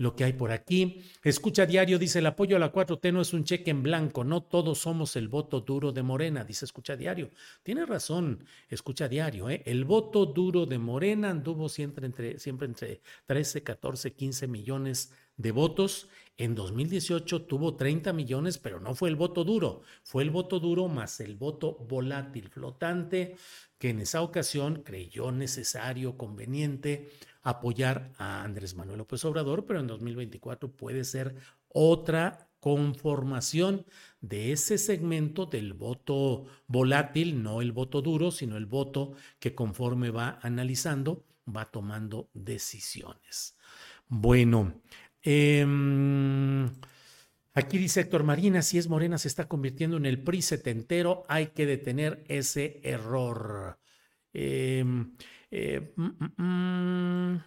lo 0.00 0.16
que 0.16 0.24
hay 0.24 0.32
por 0.32 0.50
aquí. 0.50 1.02
Escucha 1.22 1.66
diario, 1.66 1.98
dice 1.98 2.20
el 2.20 2.26
apoyo 2.26 2.56
a 2.56 2.58
la 2.58 2.72
4T 2.72 3.12
no 3.12 3.20
es 3.20 3.34
un 3.34 3.44
cheque 3.44 3.70
en 3.70 3.82
blanco, 3.82 4.24
no 4.24 4.42
todos 4.42 4.78
somos 4.78 5.14
el 5.14 5.28
voto 5.28 5.60
duro 5.60 5.92
de 5.92 6.02
Morena, 6.02 6.42
dice 6.42 6.64
escucha 6.64 6.96
diario. 6.96 7.28
Tiene 7.62 7.84
razón, 7.84 8.46
escucha 8.70 9.08
diario, 9.08 9.50
¿eh? 9.50 9.62
el 9.66 9.84
voto 9.84 10.24
duro 10.24 10.64
de 10.64 10.78
Morena 10.78 11.28
anduvo 11.28 11.68
siempre 11.68 12.06
entre, 12.06 12.38
siempre 12.38 12.66
entre 12.66 13.02
13, 13.26 13.62
14, 13.62 14.14
15 14.14 14.48
millones 14.48 15.12
de 15.36 15.52
votos. 15.52 16.08
En 16.40 16.54
2018 16.54 17.42
tuvo 17.42 17.76
30 17.76 18.14
millones, 18.14 18.56
pero 18.56 18.80
no 18.80 18.94
fue 18.94 19.10
el 19.10 19.16
voto 19.16 19.44
duro, 19.44 19.82
fue 20.02 20.22
el 20.22 20.30
voto 20.30 20.58
duro 20.58 20.88
más 20.88 21.20
el 21.20 21.36
voto 21.36 21.76
volátil 21.86 22.48
flotante 22.48 23.36
que 23.76 23.90
en 23.90 24.00
esa 24.00 24.22
ocasión 24.22 24.82
creyó 24.82 25.32
necesario, 25.32 26.16
conveniente 26.16 27.10
apoyar 27.42 28.12
a 28.16 28.42
Andrés 28.42 28.74
Manuel 28.74 29.00
López 29.00 29.22
Obrador, 29.26 29.66
pero 29.66 29.80
en 29.80 29.86
2024 29.86 30.72
puede 30.72 31.04
ser 31.04 31.34
otra 31.68 32.48
conformación 32.58 33.84
de 34.22 34.52
ese 34.52 34.78
segmento 34.78 35.44
del 35.44 35.74
voto 35.74 36.46
volátil, 36.66 37.42
no 37.42 37.60
el 37.60 37.72
voto 37.72 38.00
duro, 38.00 38.30
sino 38.30 38.56
el 38.56 38.64
voto 38.64 39.12
que 39.40 39.54
conforme 39.54 40.08
va 40.08 40.38
analizando, 40.40 41.22
va 41.46 41.66
tomando 41.66 42.30
decisiones. 42.32 43.58
Bueno, 44.08 44.72
em, 45.22 46.70
aquí 47.52 47.78
dice 47.78 48.00
Héctor 48.00 48.24
Marina, 48.24 48.62
si 48.62 48.78
es 48.78 48.88
Morena 48.88 49.18
se 49.18 49.28
está 49.28 49.48
convirtiendo 49.48 49.96
en 49.96 50.06
el 50.06 50.22
PRI 50.22 50.42
setentero, 50.42 51.24
hay 51.28 51.48
que 51.48 51.66
detener 51.66 52.24
ese 52.28 52.80
error. 52.84 53.78
Em, 54.32 55.16
eh, 55.50 55.92
mm, 55.96 56.04
mm, 56.04 56.42
mm. 56.42 57.44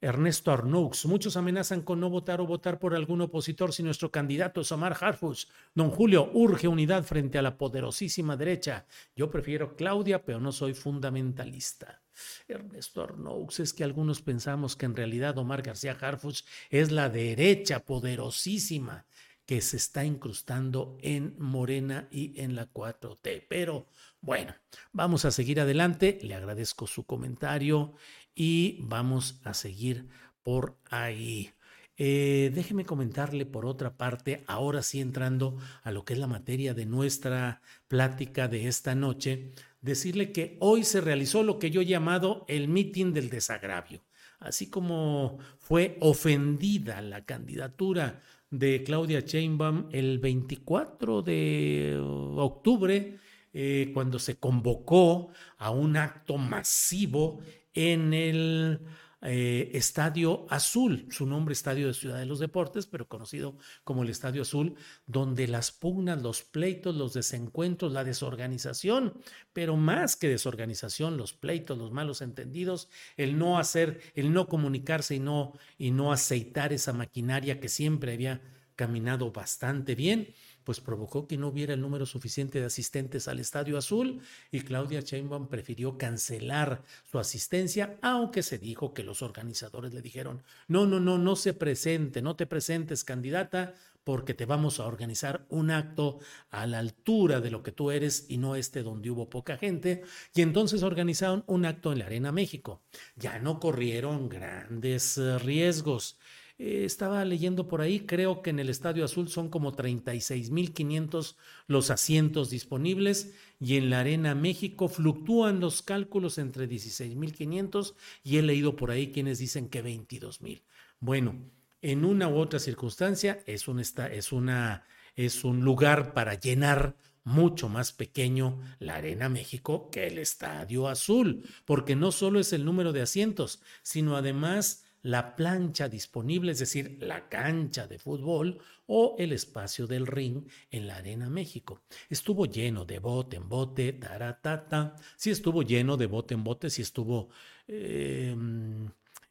Ernesto 0.00 0.50
Arnoux. 0.50 1.04
Muchos 1.04 1.36
amenazan 1.36 1.82
con 1.82 2.00
no 2.00 2.08
votar 2.08 2.40
o 2.40 2.46
votar 2.46 2.78
por 2.78 2.94
algún 2.94 3.20
opositor 3.20 3.72
si 3.72 3.82
nuestro 3.82 4.10
candidato 4.10 4.62
es 4.62 4.72
Omar 4.72 4.96
Harfus. 4.98 5.48
Don 5.74 5.90
Julio, 5.90 6.30
urge 6.32 6.68
unidad 6.68 7.04
frente 7.04 7.36
a 7.38 7.42
la 7.42 7.58
poderosísima 7.58 8.36
derecha. 8.36 8.86
Yo 9.14 9.30
prefiero 9.30 9.76
Claudia, 9.76 10.24
pero 10.24 10.40
no 10.40 10.52
soy 10.52 10.72
fundamentalista. 10.72 12.02
Ernesto 12.48 13.02
Arnoux, 13.02 13.60
es 13.60 13.72
que 13.72 13.84
algunos 13.84 14.22
pensamos 14.22 14.76
que 14.76 14.86
en 14.86 14.96
realidad 14.96 15.38
Omar 15.38 15.62
García 15.62 15.96
Harfus 16.00 16.44
es 16.70 16.90
la 16.90 17.08
derecha 17.08 17.84
poderosísima 17.84 19.06
que 19.50 19.60
se 19.60 19.78
está 19.78 20.04
incrustando 20.04 20.96
en 21.00 21.34
Morena 21.38 22.06
y 22.12 22.40
en 22.40 22.54
la 22.54 22.72
4T. 22.72 23.46
Pero 23.48 23.88
bueno, 24.20 24.54
vamos 24.92 25.24
a 25.24 25.32
seguir 25.32 25.60
adelante. 25.60 26.20
Le 26.22 26.36
agradezco 26.36 26.86
su 26.86 27.04
comentario 27.04 27.94
y 28.32 28.78
vamos 28.82 29.40
a 29.42 29.54
seguir 29.54 30.08
por 30.44 30.78
ahí. 30.88 31.52
Eh, 32.02 32.50
déjeme 32.54 32.86
comentarle 32.86 33.44
por 33.44 33.66
otra 33.66 33.98
parte, 33.98 34.42
ahora 34.46 34.80
sí 34.80 35.02
entrando 35.02 35.58
a 35.82 35.92
lo 35.92 36.06
que 36.06 36.14
es 36.14 36.18
la 36.18 36.26
materia 36.26 36.72
de 36.72 36.86
nuestra 36.86 37.60
plática 37.88 38.48
de 38.48 38.68
esta 38.68 38.94
noche, 38.94 39.52
decirle 39.82 40.32
que 40.32 40.56
hoy 40.60 40.84
se 40.84 41.02
realizó 41.02 41.42
lo 41.42 41.58
que 41.58 41.70
yo 41.70 41.82
he 41.82 41.84
llamado 41.84 42.46
el 42.48 42.68
mitin 42.68 43.12
del 43.12 43.28
desagravio. 43.28 44.02
Así 44.38 44.70
como 44.70 45.40
fue 45.58 45.98
ofendida 46.00 47.02
la 47.02 47.26
candidatura 47.26 48.22
de 48.48 48.82
Claudia 48.82 49.20
Sheinbaum 49.20 49.90
el 49.92 50.20
24 50.20 51.20
de 51.20 52.00
octubre, 52.36 53.18
eh, 53.52 53.90
cuando 53.92 54.18
se 54.18 54.36
convocó 54.36 55.32
a 55.58 55.70
un 55.70 55.98
acto 55.98 56.38
masivo 56.38 57.40
en 57.74 58.14
el 58.14 58.80
eh, 59.22 59.70
Estadio 59.74 60.46
Azul, 60.48 61.06
su 61.10 61.26
nombre 61.26 61.52
Estadio 61.52 61.86
de 61.86 61.94
Ciudad 61.94 62.18
de 62.18 62.26
los 62.26 62.38
Deportes, 62.38 62.86
pero 62.86 63.06
conocido 63.06 63.56
como 63.84 64.02
el 64.02 64.08
Estadio 64.08 64.42
Azul, 64.42 64.76
donde 65.06 65.46
las 65.46 65.72
pugnas, 65.72 66.22
los 66.22 66.42
pleitos, 66.42 66.96
los 66.96 67.12
desencuentros, 67.12 67.92
la 67.92 68.04
desorganización, 68.04 69.14
pero 69.52 69.76
más 69.76 70.16
que 70.16 70.28
desorganización, 70.28 71.16
los 71.16 71.34
pleitos, 71.34 71.76
los 71.76 71.92
malos 71.92 72.22
entendidos, 72.22 72.88
el 73.16 73.38
no 73.38 73.58
hacer, 73.58 74.00
el 74.14 74.32
no 74.32 74.48
comunicarse 74.48 75.18
no, 75.18 75.52
y 75.76 75.90
no 75.90 76.12
aceitar 76.12 76.72
esa 76.72 76.92
maquinaria 76.92 77.60
que 77.60 77.68
siempre 77.68 78.14
había 78.14 78.40
caminado 78.74 79.30
bastante 79.30 79.94
bien, 79.94 80.34
pues 80.64 80.80
provocó 80.80 81.26
que 81.26 81.36
no 81.36 81.48
hubiera 81.48 81.74
el 81.74 81.80
número 81.80 82.06
suficiente 82.06 82.60
de 82.60 82.66
asistentes 82.66 83.28
al 83.28 83.40
Estadio 83.40 83.78
Azul 83.78 84.20
y 84.50 84.60
Claudia 84.60 85.00
Sheinbaum 85.00 85.48
prefirió 85.48 85.98
cancelar 85.98 86.82
su 87.10 87.18
asistencia, 87.18 87.98
aunque 88.02 88.42
se 88.42 88.58
dijo 88.58 88.94
que 88.94 89.04
los 89.04 89.22
organizadores 89.22 89.92
le 89.94 90.02
dijeron, 90.02 90.42
no, 90.68 90.86
no, 90.86 91.00
no, 91.00 91.18
no 91.18 91.36
se 91.36 91.54
presente, 91.54 92.22
no 92.22 92.36
te 92.36 92.46
presentes 92.46 93.04
candidata 93.04 93.74
porque 94.04 94.34
te 94.34 94.46
vamos 94.46 94.80
a 94.80 94.86
organizar 94.86 95.44
un 95.50 95.70
acto 95.70 96.18
a 96.50 96.66
la 96.66 96.78
altura 96.78 97.40
de 97.40 97.50
lo 97.50 97.62
que 97.62 97.72
tú 97.72 97.90
eres 97.90 98.26
y 98.28 98.38
no 98.38 98.56
este 98.56 98.82
donde 98.82 99.10
hubo 99.10 99.28
poca 99.28 99.56
gente. 99.56 100.02
Y 100.34 100.42
entonces 100.42 100.82
organizaron 100.82 101.44
un 101.46 101.66
acto 101.66 101.92
en 101.92 102.00
la 102.00 102.06
Arena 102.06 102.32
México. 102.32 102.82
Ya 103.16 103.38
no 103.38 103.60
corrieron 103.60 104.28
grandes 104.28 105.18
eh, 105.18 105.38
riesgos. 105.38 106.18
Eh, 106.62 106.84
estaba 106.84 107.24
leyendo 107.24 107.68
por 107.68 107.80
ahí, 107.80 108.00
creo 108.00 108.42
que 108.42 108.50
en 108.50 108.58
el 108.58 108.68
Estadio 108.68 109.02
Azul 109.02 109.30
son 109.30 109.48
como 109.48 109.72
36.500 109.72 111.36
los 111.68 111.90
asientos 111.90 112.50
disponibles 112.50 113.32
y 113.58 113.78
en 113.78 113.88
la 113.88 114.00
Arena 114.00 114.34
México 114.34 114.90
fluctúan 114.90 115.60
los 115.60 115.80
cálculos 115.80 116.36
entre 116.36 116.68
16.500 116.68 117.94
y 118.22 118.36
he 118.36 118.42
leído 118.42 118.76
por 118.76 118.90
ahí 118.90 119.10
quienes 119.10 119.38
dicen 119.38 119.70
que 119.70 119.82
22.000. 119.82 120.60
Bueno, 120.98 121.34
en 121.80 122.04
una 122.04 122.28
u 122.28 122.36
otra 122.36 122.58
circunstancia 122.58 123.42
es 123.46 123.66
un, 123.66 123.80
es 123.80 124.30
una, 124.30 124.84
es 125.16 125.44
un 125.44 125.64
lugar 125.64 126.12
para 126.12 126.34
llenar 126.34 126.94
mucho 127.24 127.70
más 127.70 127.94
pequeño 127.94 128.60
la 128.80 128.96
Arena 128.96 129.30
México 129.30 129.88
que 129.90 130.08
el 130.08 130.18
Estadio 130.18 130.88
Azul, 130.88 131.42
porque 131.64 131.96
no 131.96 132.12
solo 132.12 132.38
es 132.38 132.52
el 132.52 132.66
número 132.66 132.92
de 132.92 133.00
asientos, 133.00 133.62
sino 133.82 134.14
además 134.14 134.84
la 135.02 135.34
plancha 135.36 135.88
disponible, 135.88 136.52
es 136.52 136.58
decir, 136.58 136.98
la 137.00 137.28
cancha 137.28 137.86
de 137.86 137.98
fútbol 137.98 138.58
o 138.86 139.16
el 139.18 139.32
espacio 139.32 139.86
del 139.86 140.06
ring 140.06 140.44
en 140.70 140.86
la 140.86 140.96
Arena 140.96 141.30
México. 141.30 141.82
Estuvo 142.08 142.46
lleno 142.46 142.84
de 142.84 142.98
bote 142.98 143.36
en 143.36 143.48
bote, 143.48 143.92
taratata, 143.94 144.96
sí 145.16 145.30
estuvo 145.30 145.62
lleno 145.62 145.96
de 145.96 146.06
bote 146.06 146.34
en 146.34 146.44
bote, 146.44 146.70
sí 146.70 146.82
estuvo 146.82 147.30
em, 147.66 148.88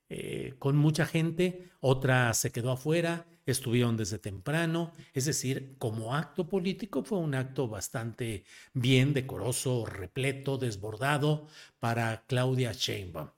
eh, 0.09 0.55
con 0.59 0.75
mucha 0.75 1.05
gente, 1.05 1.69
otra 1.81 2.33
se 2.33 2.51
quedó 2.51 2.71
afuera, 2.71 3.27
estuvieron 3.45 3.97
desde 3.97 4.19
temprano, 4.19 4.91
es 5.13 5.25
decir, 5.25 5.75
como 5.77 6.15
acto 6.15 6.47
político 6.47 7.03
fue 7.03 7.19
un 7.19 7.35
acto 7.35 7.67
bastante 7.67 8.43
bien, 8.73 9.13
decoroso, 9.13 9.85
repleto, 9.85 10.57
desbordado 10.57 11.47
para 11.79 12.23
Claudia 12.27 12.71
Sheinbaum. 12.73 13.29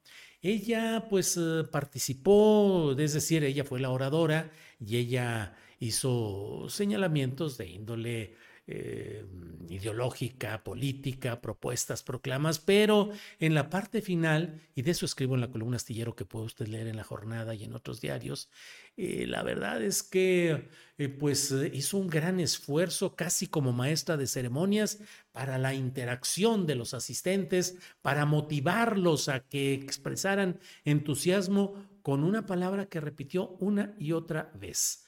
Ella 0.42 1.08
pues 1.10 1.38
eh, 1.38 1.64
participó, 1.72 2.96
es 2.98 3.14
decir, 3.14 3.44
ella 3.44 3.64
fue 3.64 3.80
la 3.80 3.92
oradora 3.92 4.52
y 4.80 4.98
ella 4.98 5.56
hizo 5.80 6.66
señalamientos 6.70 7.58
de 7.58 7.68
índole 7.70 8.36
eh, 8.74 9.26
ideológica, 9.68 10.64
política, 10.64 11.42
propuestas, 11.42 12.04
proclamas, 12.04 12.60
pero 12.60 13.10
en 13.40 13.54
la 13.54 13.70
parte 13.70 14.02
final, 14.02 14.62
y 14.76 14.82
de 14.82 14.92
eso 14.92 15.06
escribo 15.06 15.36
en 15.36 15.42
la 15.42 15.52
columna 15.52 15.78
astillero 15.78 16.16
que 16.16 16.26
puede 16.26 16.46
usted 16.46 16.68
leer 16.68 16.88
en 16.88 16.98
la 16.98 17.04
jornada 17.04 17.54
y 17.54 17.64
en 17.64 17.74
otros 17.74 18.00
diarios, 18.02 18.50
eh, 18.98 19.26
la 19.28 19.44
verdad 19.44 19.82
es 19.82 20.04
que 20.04 20.70
eh, 20.98 21.10
pues 21.10 21.54
hizo 21.74 21.98
un 21.98 22.08
gran 22.08 22.40
esfuerzo 22.40 23.16
casi 23.16 23.48
como 23.48 23.72
maestra 23.72 24.18
de 24.18 24.28
ceremonias 24.28 25.00
para 25.32 25.58
la 25.58 25.74
interacción 25.74 26.66
de 26.66 26.76
los 26.76 26.94
asistentes, 26.94 27.78
para 28.02 28.26
motivarlos 28.26 29.30
a 29.30 29.42
que 29.42 29.74
expresaran 29.74 30.60
entusiasmo 30.86 31.76
con 32.02 32.24
una 32.24 32.46
palabra 32.46 32.88
que 32.88 33.02
repitió 33.02 33.50
una 33.60 33.96
y 34.00 34.12
otra 34.12 34.52
vez, 34.56 35.08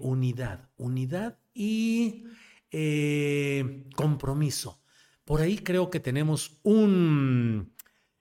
unidad, 0.00 0.70
unidad 0.76 1.38
y 1.54 2.24
eh, 2.70 3.84
compromiso. 3.94 4.80
Por 5.24 5.40
ahí 5.40 5.58
creo 5.58 5.90
que 5.90 6.00
tenemos 6.00 6.60
un, 6.62 7.72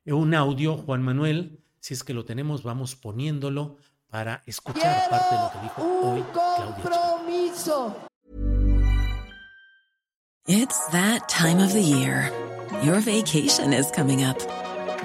un 0.05 0.33
audio, 0.33 0.77
Juan 0.77 1.03
Manuel. 1.03 1.59
Si 1.79 1.93
es 1.93 2.03
que 2.03 2.13
lo 2.13 2.25
tenemos, 2.25 2.63
vamos 2.63 2.95
poniéndolo 2.95 3.77
para 4.09 4.41
escuchar 4.45 5.09
parte 5.09 5.35
de 5.35 5.41
lo 5.41 5.51
que 5.51 5.59
dijo 5.61 5.99
hoy 6.03 6.23
compromiso. 6.33 7.95
It's 10.47 10.87
that 10.91 11.27
time 11.27 11.59
of 11.59 11.73
the 11.73 11.81
year. 11.81 12.31
Your 12.83 12.99
vacation 12.99 13.73
is 13.73 13.89
coming 13.91 14.23
up. 14.23 14.37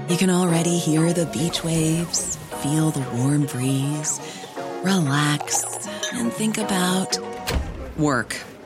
You 0.08 0.16
can 0.16 0.30
already 0.30 0.78
hear 0.78 1.12
the 1.12 1.26
beach 1.26 1.64
waves, 1.64 2.36
feel 2.62 2.90
the 2.90 3.00
warm 3.16 3.46
breeze, 3.46 4.20
relax 4.82 5.64
and 6.12 6.32
think 6.32 6.58
about 6.58 7.18
work. 7.96 8.36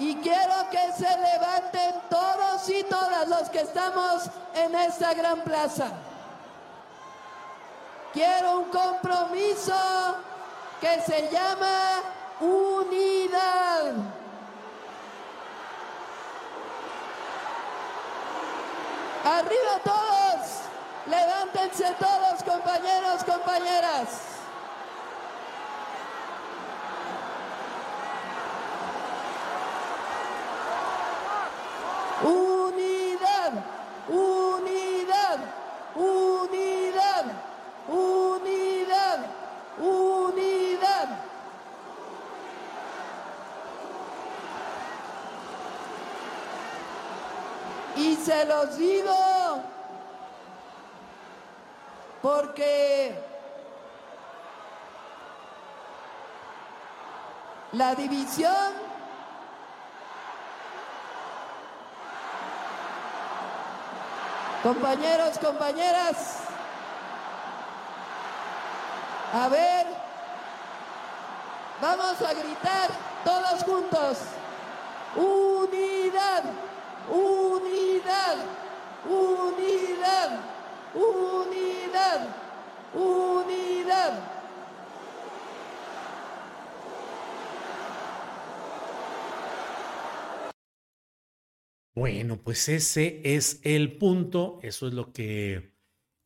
Y 0.00 0.16
quiero 0.16 0.54
que 0.70 0.92
se 0.96 1.16
levanten 1.18 1.94
todos 2.08 2.66
y 2.70 2.82
todas 2.84 3.28
los 3.28 3.50
que 3.50 3.60
estamos 3.60 4.30
en 4.54 4.74
esta 4.74 5.12
gran 5.12 5.42
plaza. 5.42 5.88
Quiero 8.14 8.60
un 8.60 8.70
compromiso 8.70 9.74
que 10.80 11.02
se 11.02 11.28
llama 11.30 12.00
unidad. 12.40 13.92
Arriba 19.22 19.78
todos, 19.84 20.46
levántense 21.06 21.94
todos 21.98 22.42
compañeros, 22.42 23.22
compañeras. 23.24 24.30
Unidad, 32.22 33.52
unidad, 34.08 35.38
unidad, 35.94 37.24
unidad, 37.88 39.20
unidad. 39.78 41.08
Y 47.96 48.16
se 48.40 48.46
los 48.46 48.76
digo 48.78 49.62
porque 52.22 53.14
la 57.72 57.94
división 57.94 58.90
Compañeros, 64.62 65.38
compañeras, 65.38 66.36
a 69.32 69.48
ver, 69.48 69.86
vamos 71.80 72.20
a 72.20 72.34
gritar 72.34 72.90
todos 73.24 73.64
juntos. 73.64 74.18
Unidad, 75.16 76.42
unidad, 77.08 77.49
unidad, 79.08 80.40
unidad, 80.94 82.28
unidad. 82.94 84.40
Bueno, 91.94 92.40
pues 92.42 92.68
ese 92.68 93.20
es 93.24 93.60
el 93.62 93.98
punto, 93.98 94.58
eso 94.62 94.88
es 94.88 94.94
lo 94.94 95.12
que, 95.12 95.74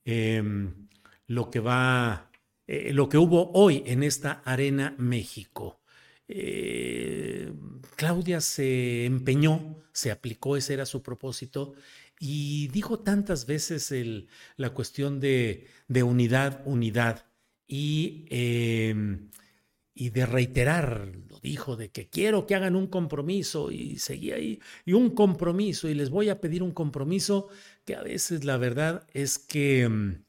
em, 0.05 0.89
lo 1.27 1.51
que 1.51 1.61
va, 1.61 2.31
eh, 2.67 2.93
lo 2.93 3.09
que 3.09 3.19
hubo 3.19 3.51
hoy 3.53 3.83
en 3.87 4.03
esta 4.03 4.43
Arena 4.45 4.95
México. 4.99 5.84
Eh, 6.29 7.53
Claudia 7.97 8.41
se 8.41 9.05
empeñó, 9.05 9.77
se 9.93 10.11
aplicó, 10.11 10.57
ese 10.57 10.75
era 10.75 10.87
su 10.87 11.03
propósito, 11.03 11.75
y 12.19 12.69
dijo 12.69 13.01
tantas 13.01 13.47
veces 13.47 13.93
la 14.57 14.71
cuestión 14.71 15.21
de, 15.21 15.67
de 15.89 16.03
unidad, 16.03 16.63
unidad, 16.65 17.27
y 17.67 18.27
em, 18.31 19.31
y 19.95 20.11
de 20.11 20.27
reiterar, 20.27 21.13
lo 21.29 21.39
dijo, 21.39 21.77
de 21.77 21.91
que 21.91 22.09
quiero 22.09 22.47
que 22.47 22.57
hagan 22.57 22.75
un 22.75 22.89
compromiso 22.89 23.71
y 23.71 23.99
seguía 23.99 24.35
ahí, 24.35 24.61
y 24.85 24.93
un 24.93 25.11
compromiso, 25.11 25.89
y 25.89 25.95
les 25.95 26.11
voy 26.11 26.29
a 26.31 26.41
pedir 26.41 26.63
un 26.65 26.73
compromiso 26.73 27.49
que 27.85 27.95
a 27.95 28.03
veces 28.03 28.45
la 28.45 28.57
verdad 28.57 29.07
es 29.15 29.39
que 29.39 29.89
mm, 29.89 30.25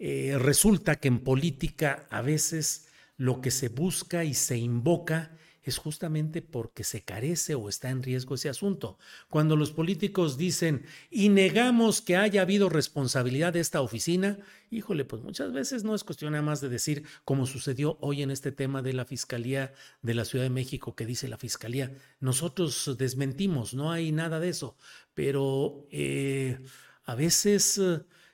eh, 0.00 0.36
resulta 0.38 0.96
que 0.96 1.08
en 1.08 1.20
política 1.20 2.06
a 2.10 2.22
veces 2.22 2.87
lo 3.18 3.42
que 3.42 3.50
se 3.50 3.68
busca 3.68 4.24
y 4.24 4.32
se 4.32 4.56
invoca 4.56 5.32
es 5.68 5.76
justamente 5.76 6.40
porque 6.40 6.82
se 6.82 7.02
carece 7.02 7.54
o 7.54 7.68
está 7.68 7.90
en 7.90 8.02
riesgo 8.02 8.36
ese 8.36 8.48
asunto. 8.48 8.98
Cuando 9.28 9.54
los 9.54 9.70
políticos 9.70 10.38
dicen 10.38 10.86
y 11.10 11.28
negamos 11.28 12.00
que 12.00 12.16
haya 12.16 12.40
habido 12.42 12.70
responsabilidad 12.70 13.52
de 13.52 13.60
esta 13.60 13.82
oficina, 13.82 14.38
híjole, 14.70 15.04
pues 15.04 15.22
muchas 15.22 15.52
veces 15.52 15.84
no 15.84 15.94
es 15.94 16.04
cuestión 16.04 16.32
nada 16.32 16.42
más 16.42 16.62
de 16.62 16.70
decir 16.70 17.04
como 17.24 17.44
sucedió 17.44 17.98
hoy 18.00 18.22
en 18.22 18.30
este 18.30 18.50
tema 18.50 18.80
de 18.80 18.94
la 18.94 19.04
Fiscalía 19.04 19.74
de 20.00 20.14
la 20.14 20.24
Ciudad 20.24 20.44
de 20.44 20.50
México 20.50 20.94
que 20.94 21.04
dice 21.04 21.28
la 21.28 21.36
Fiscalía. 21.36 21.92
Nosotros 22.20 22.96
desmentimos, 22.96 23.74
no 23.74 23.92
hay 23.92 24.10
nada 24.10 24.40
de 24.40 24.48
eso, 24.48 24.76
pero 25.12 25.86
eh, 25.90 26.58
a 27.04 27.14
veces... 27.14 27.80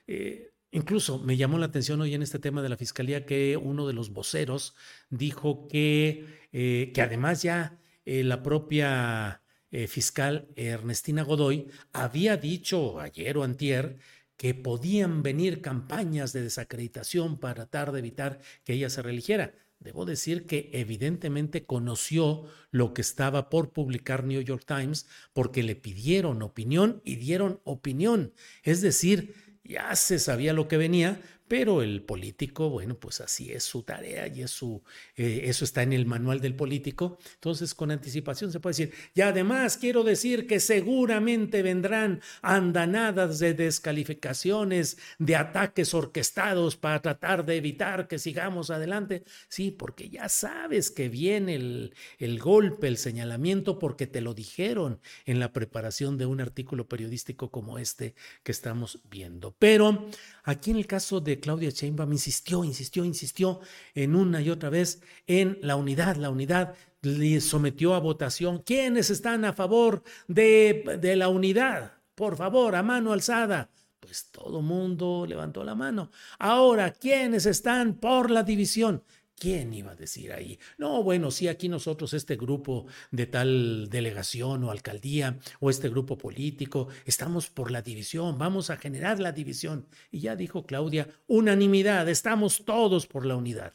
Eh, 0.07 0.54
Incluso 0.75 1.21
me 1.21 1.37
llamó 1.37 1.57
la 1.59 1.67
atención 1.67 2.01
hoy 2.01 2.15
en 2.15 2.23
este 2.23 2.41
tema 2.41 2.61
de 2.61 2.69
la 2.69 2.77
fiscalía 2.77 3.25
que 3.25 3.57
uno 3.57 3.87
de 3.87 3.93
los 3.93 4.11
voceros 4.11 4.75
dijo 5.09 5.69
que, 5.69 6.27
eh, 6.53 6.91
que 6.93 7.01
además 7.01 7.43
ya 7.43 7.79
eh, 8.05 8.25
la 8.25 8.43
propia 8.43 9.41
eh, 9.71 9.87
fiscal 9.87 10.49
Ernestina 10.57 11.23
Godoy 11.23 11.69
había 11.93 12.37
dicho 12.37 12.99
ayer 12.99 13.39
o 13.39 13.45
antier 13.45 13.99
que 14.37 14.53
podían 14.53 15.23
venir 15.23 15.61
campañas 15.61 16.33
de 16.33 16.43
desacreditación 16.43 17.39
para 17.39 17.67
tratar 17.67 17.93
de 17.93 18.01
evitar 18.01 18.41
que 18.65 18.73
ella 18.73 18.91
se 18.91 19.01
religiera. 19.01 19.55
Debo 19.79 20.07
decir 20.07 20.47
que 20.47 20.71
evidentemente 20.73 21.67
conoció 21.67 22.47
lo 22.71 22.95
que 22.95 23.03
estaba 23.03 23.51
por 23.51 23.71
publicar 23.71 24.25
New 24.25 24.41
York 24.41 24.65
Times 24.67 25.07
porque 25.33 25.63
le 25.63 25.77
pidieron 25.77 26.43
opinión 26.43 27.01
y 27.05 27.17
dieron 27.17 27.61
opinión. 27.65 28.33
Es 28.63 28.81
decir, 28.81 29.35
ya 29.65 29.95
se 29.97 30.19
sabía 30.19 30.53
lo 30.53 30.69
que 30.69 30.77
venía, 30.77 31.21
pero 31.47 31.83
el 31.83 32.03
político, 32.03 32.71
bueno, 32.71 32.95
pues 32.95 33.21
así 33.21 33.53
es 33.53 33.65
su 33.65 33.83
tarea 33.83 34.27
y 34.29 34.43
es 34.43 34.51
su, 34.51 34.83
eh, 35.17 35.43
eso 35.45 35.65
está 35.65 35.83
en 35.83 35.93
el 35.93 36.07
manual 36.07 36.41
del 36.41 36.55
político. 36.55 37.19
Entonces, 37.35 37.75
con 37.75 37.91
anticipación 37.91 38.51
se 38.51 38.61
puede 38.61 38.73
decir, 38.77 38.95
y 39.15 39.21
además 39.21 39.77
quiero 39.77 40.05
decir 40.05 40.47
que 40.47 40.59
seguramente 40.59 41.63
vendrán 41.63 42.23
andanadas 42.41 43.39
de 43.39 43.53
descalificaciones, 43.53 44.97
de 45.19 45.37
ataques 45.37 45.93
orquestados 45.93 46.77
para 46.77 47.03
tratar 47.03 47.45
de 47.45 47.57
evitar 47.57 48.09
que 48.09 48.19
sigamos 48.19 48.71
adelante. 48.71 49.25
Sí, 49.49 49.71
porque 49.71 50.09
ya 50.09 50.31
sabes 50.31 50.91
que 50.91 51.11
viene 51.11 51.57
el, 51.57 51.95
el 52.19 52.39
golpe, 52.39 52.89
el 52.89 52.97
señalamiento, 52.97 53.79
porque 53.79 54.07
te 54.07 54.23
lo 54.23 54.33
dijeron 54.33 55.01
en 55.27 55.41
la 55.41 55.53
preparación 55.53 56.17
de 56.17 56.27
un 56.27 56.41
artículo 56.41 56.89
periodístico 56.89 57.51
como 57.51 57.79
este 57.79 58.15
que 58.43 58.53
estamos 58.53 59.01
viendo. 59.11 59.55
Pero 59.59 60.09
aquí 60.45 60.71
en 60.71 60.79
el 60.79 60.87
caso 60.87 61.21
de 61.21 61.34
Claudia 61.41 61.71
Sheinbaum 61.71 62.13
insistió, 62.13 62.65
insistió, 62.65 63.05
insistió 63.05 63.61
en 63.95 64.15
una 64.15 64.41
y 64.41 64.51
otra 64.51 64.71
vez 64.71 65.03
en 65.27 65.59
la 65.63 65.77
unidad, 65.77 66.17
la 66.17 66.31
unidad 66.31 66.75
le 67.03 67.41
sometió 67.41 67.95
a 67.95 68.01
votación. 68.01 68.59
¿Quiénes 68.59 69.11
están 69.11 69.45
a 69.45 69.53
favor 69.53 70.03
de, 70.27 70.99
de 71.01 71.17
la 71.17 71.29
unidad? 71.29 71.93
Por 72.15 72.37
favor, 72.37 72.75
a 72.77 72.83
mano 72.83 73.13
alzada. 73.13 73.71
Pues 74.01 74.31
todo 74.31 74.63
mundo 74.63 75.25
levantó 75.27 75.65
la 75.65 75.75
mano. 75.75 76.11
Ahora, 76.39 76.93
¿quiénes 76.93 77.47
están 77.47 77.95
por 77.95 78.31
la 78.31 78.43
división? 78.43 79.03
¿Quién 79.37 79.75
iba 79.75 79.93
a 79.93 79.97
decir 79.97 80.33
ahí? 80.33 80.59
No, 80.79 81.03
bueno, 81.03 81.31
sí, 81.31 81.49
aquí 81.49 81.69
nosotros, 81.69 82.15
este 82.15 82.37
grupo 82.37 82.87
de 83.11 83.27
tal 83.27 83.89
delegación 83.91 84.63
o 84.65 84.71
alcaldía 84.71 85.39
o 85.61 85.71
este 85.71 85.89
grupo 85.89 86.17
político, 86.17 86.89
estamos 87.05 87.51
por 87.51 87.71
la 87.71 87.83
división, 87.83 88.39
vamos 88.39 88.71
a 88.71 88.77
generar 88.77 89.19
la 89.19 89.33
división. 89.33 89.87
Y 90.11 90.21
ya 90.21 90.37
dijo 90.37 90.67
Claudia, 90.67 91.09
unanimidad, 91.27 92.09
estamos 92.09 92.65
todos 92.65 93.07
por 93.07 93.27
la 93.27 93.37
unidad. 93.37 93.75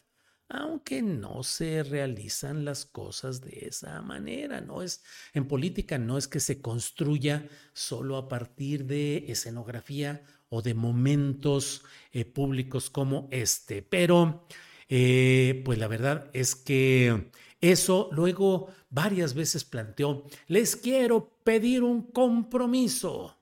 Aunque 0.51 1.03
no 1.03 1.43
se 1.43 1.83
realizan 1.83 2.65
las 2.65 2.85
cosas 2.85 3.41
de 3.41 3.67
esa 3.67 4.01
manera, 4.01 4.61
no 4.61 4.81
es 4.81 5.03
en 5.33 5.47
política 5.47 5.99
no 5.99 6.17
es 6.17 6.27
que 6.27 6.39
se 6.39 6.59
construya 6.59 7.47
solo 7.73 8.17
a 8.17 8.27
partir 8.27 8.85
de 8.85 9.25
escenografía 9.27 10.23
o 10.49 10.63
de 10.63 10.73
momentos 10.73 11.83
eh, 12.11 12.25
públicos 12.25 12.89
como 12.89 13.27
este, 13.29 13.83
pero 13.83 14.47
eh, 14.89 15.61
pues 15.65 15.77
la 15.77 15.87
verdad 15.87 16.29
es 16.33 16.55
que 16.55 17.29
eso 17.61 18.09
luego 18.11 18.67
varias 18.89 19.33
veces 19.33 19.63
planteó, 19.63 20.25
les 20.47 20.75
quiero 20.75 21.31
pedir 21.43 21.83
un 21.83 22.03
compromiso, 22.03 23.37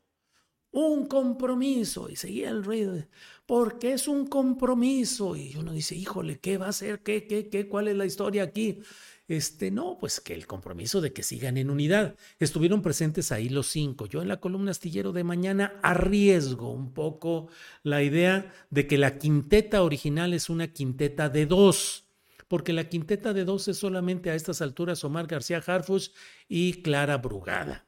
un 0.72 1.08
compromiso. 1.08 2.10
Y 2.10 2.16
seguía 2.16 2.50
el 2.50 2.64
ruido, 2.64 3.04
porque 3.46 3.94
es 3.94 4.08
un 4.08 4.28
compromiso. 4.28 5.36
Y 5.36 5.56
uno 5.58 5.74
dice, 5.74 5.96
híjole, 5.96 6.40
¿qué 6.40 6.58
va 6.58 6.68
a 6.70 6.74
ser? 6.74 7.02
¿Qué, 7.04 7.28
qué, 7.28 7.50
qué? 7.50 7.68
¿Cuál 7.68 7.88
es 7.88 7.96
la 7.98 8.06
historia 8.06 8.44
aquí? 8.44 8.80
Este, 9.28 9.72
no, 9.72 9.98
pues 10.00 10.22
que 10.22 10.34
el 10.34 10.48
compromiso 10.48 11.02
de 11.02 11.12
que 11.12 11.24
sigan 11.24 11.58
en 11.58 11.70
unidad. 11.70 12.16
Estuvieron 12.40 12.82
presentes 12.82 13.32
ahí 13.32 13.50
los 13.50 13.68
cinco. 13.68 14.06
Yo 14.06 14.22
en 14.22 14.30
la 14.30 14.40
columna 14.40 14.72
astillero 14.72 15.12
de 15.12 15.24
mañana 15.24 15.74
arriesgo 15.84 16.72
un 16.72 16.94
poco 16.94 17.50
la 17.84 18.04
idea 18.04 18.54
de 18.70 18.88
que 18.88 18.98
la 18.98 19.18
quinteta 19.18 19.84
original 19.84 20.34
es 20.34 20.50
una 20.50 20.68
quinteta 20.72 21.30
de 21.30 21.46
dos 21.46 22.06
porque 22.48 22.74
la 22.74 22.88
quinteta 22.88 23.34
de 23.34 23.44
dos 23.44 23.68
es 23.68 23.78
solamente 23.78 24.30
a 24.30 24.36
estas 24.36 24.62
alturas 24.62 25.04
Omar 25.04 25.28
García 25.28 25.62
Harfus 25.66 26.14
y 26.48 26.82
Clara 26.82 27.18
Brugada. 27.18 27.87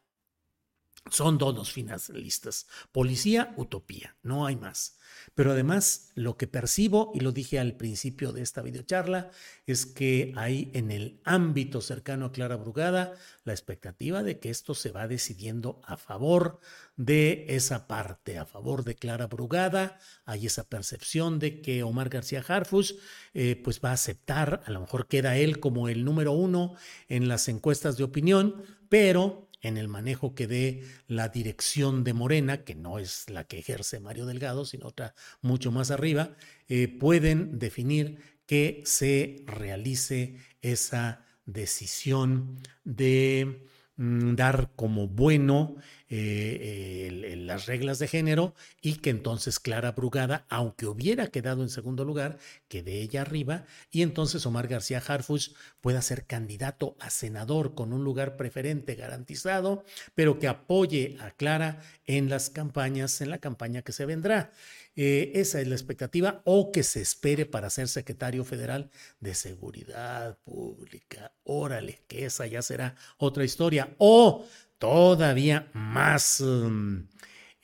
Son 1.09 1.37
dos 1.37 1.71
finalistas. 1.71 2.67
Policía, 2.91 3.53
utopía, 3.57 4.15
no 4.23 4.45
hay 4.45 4.55
más. 4.55 4.99
Pero 5.35 5.51
además, 5.51 6.11
lo 6.15 6.37
que 6.37 6.47
percibo, 6.47 7.11
y 7.13 7.19
lo 7.19 7.31
dije 7.31 7.59
al 7.59 7.75
principio 7.75 8.31
de 8.31 8.41
esta 8.41 8.61
videocharla, 8.61 9.31
es 9.65 9.85
que 9.85 10.33
hay 10.35 10.71
en 10.73 10.91
el 10.91 11.21
ámbito 11.23 11.81
cercano 11.81 12.25
a 12.25 12.31
Clara 12.31 12.55
Brugada 12.55 13.13
la 13.43 13.53
expectativa 13.53 14.23
de 14.23 14.39
que 14.39 14.49
esto 14.49 14.73
se 14.73 14.91
va 14.91 15.07
decidiendo 15.07 15.81
a 15.83 15.97
favor 15.97 16.59
de 16.95 17.45
esa 17.49 17.87
parte, 17.87 18.37
a 18.37 18.45
favor 18.45 18.83
de 18.83 18.95
Clara 18.95 19.27
Brugada. 19.27 19.99
Hay 20.25 20.45
esa 20.45 20.67
percepción 20.67 21.39
de 21.39 21.61
que 21.61 21.83
Omar 21.83 22.09
García 22.09 22.43
Harfus 22.47 22.95
eh, 23.33 23.59
pues 23.63 23.79
va 23.83 23.91
a 23.91 23.93
aceptar, 23.93 24.63
a 24.65 24.71
lo 24.71 24.81
mejor 24.81 25.07
queda 25.07 25.37
él 25.37 25.59
como 25.59 25.89
el 25.89 26.03
número 26.03 26.31
uno 26.31 26.75
en 27.07 27.27
las 27.27 27.47
encuestas 27.47 27.97
de 27.97 28.03
opinión, 28.03 28.63
pero 28.89 29.48
en 29.61 29.77
el 29.77 29.87
manejo 29.87 30.35
que 30.35 30.47
dé 30.47 30.83
la 31.07 31.29
dirección 31.29 32.03
de 32.03 32.13
Morena, 32.13 32.63
que 32.63 32.75
no 32.75 32.99
es 32.99 33.29
la 33.29 33.43
que 33.43 33.59
ejerce 33.59 33.99
Mario 33.99 34.25
Delgado, 34.25 34.65
sino 34.65 34.87
otra 34.87 35.15
mucho 35.41 35.71
más 35.71 35.91
arriba, 35.91 36.35
eh, 36.67 36.87
pueden 36.87 37.59
definir 37.59 38.19
que 38.45 38.81
se 38.85 39.43
realice 39.45 40.37
esa 40.61 41.25
decisión 41.45 42.57
de 42.83 43.65
dar 43.99 44.71
como 44.77 45.09
bueno 45.09 45.75
eh, 46.07 47.35
las 47.43 47.65
reglas 47.65 47.99
de 47.99 48.07
género 48.07 48.55
y 48.81 48.95
que 48.95 49.09
entonces 49.09 49.59
Clara 49.59 49.91
Brugada, 49.91 50.45
aunque 50.47 50.85
hubiera 50.85 51.27
quedado 51.27 51.63
en 51.63 51.69
segundo 51.69 52.05
lugar, 52.05 52.37
quede 52.69 53.01
ella 53.01 53.23
arriba 53.23 53.65
y 53.91 54.01
entonces 54.01 54.45
Omar 54.45 54.69
García 54.69 55.03
Harfuch 55.05 55.49
pueda 55.81 56.01
ser 56.01 56.25
candidato 56.25 56.95
a 57.01 57.09
senador 57.09 57.75
con 57.75 57.91
un 57.91 58.05
lugar 58.05 58.37
preferente 58.37 58.95
garantizado, 58.95 59.83
pero 60.15 60.39
que 60.39 60.47
apoye 60.47 61.17
a 61.19 61.31
Clara 61.31 61.81
en 62.05 62.29
las 62.29 62.49
campañas, 62.49 63.19
en 63.19 63.29
la 63.29 63.39
campaña 63.39 63.81
que 63.81 63.91
se 63.91 64.05
vendrá. 64.05 64.53
Eh, 65.01 65.31
esa 65.39 65.61
es 65.61 65.67
la 65.69 65.75
expectativa 65.75 66.41
o 66.43 66.73
que 66.73 66.83
se 66.83 66.99
espere 66.99 67.45
para 67.45 67.69
ser 67.69 67.87
secretario 67.87 68.43
federal 68.43 68.91
de 69.21 69.33
seguridad 69.33 70.37
pública. 70.39 71.31
Órale, 71.45 72.03
que 72.09 72.25
esa 72.25 72.45
ya 72.47 72.61
será 72.61 72.95
otra 73.17 73.45
historia. 73.45 73.95
O 73.97 74.45
todavía 74.77 75.71
más, 75.73 76.41
mm, 76.41 76.97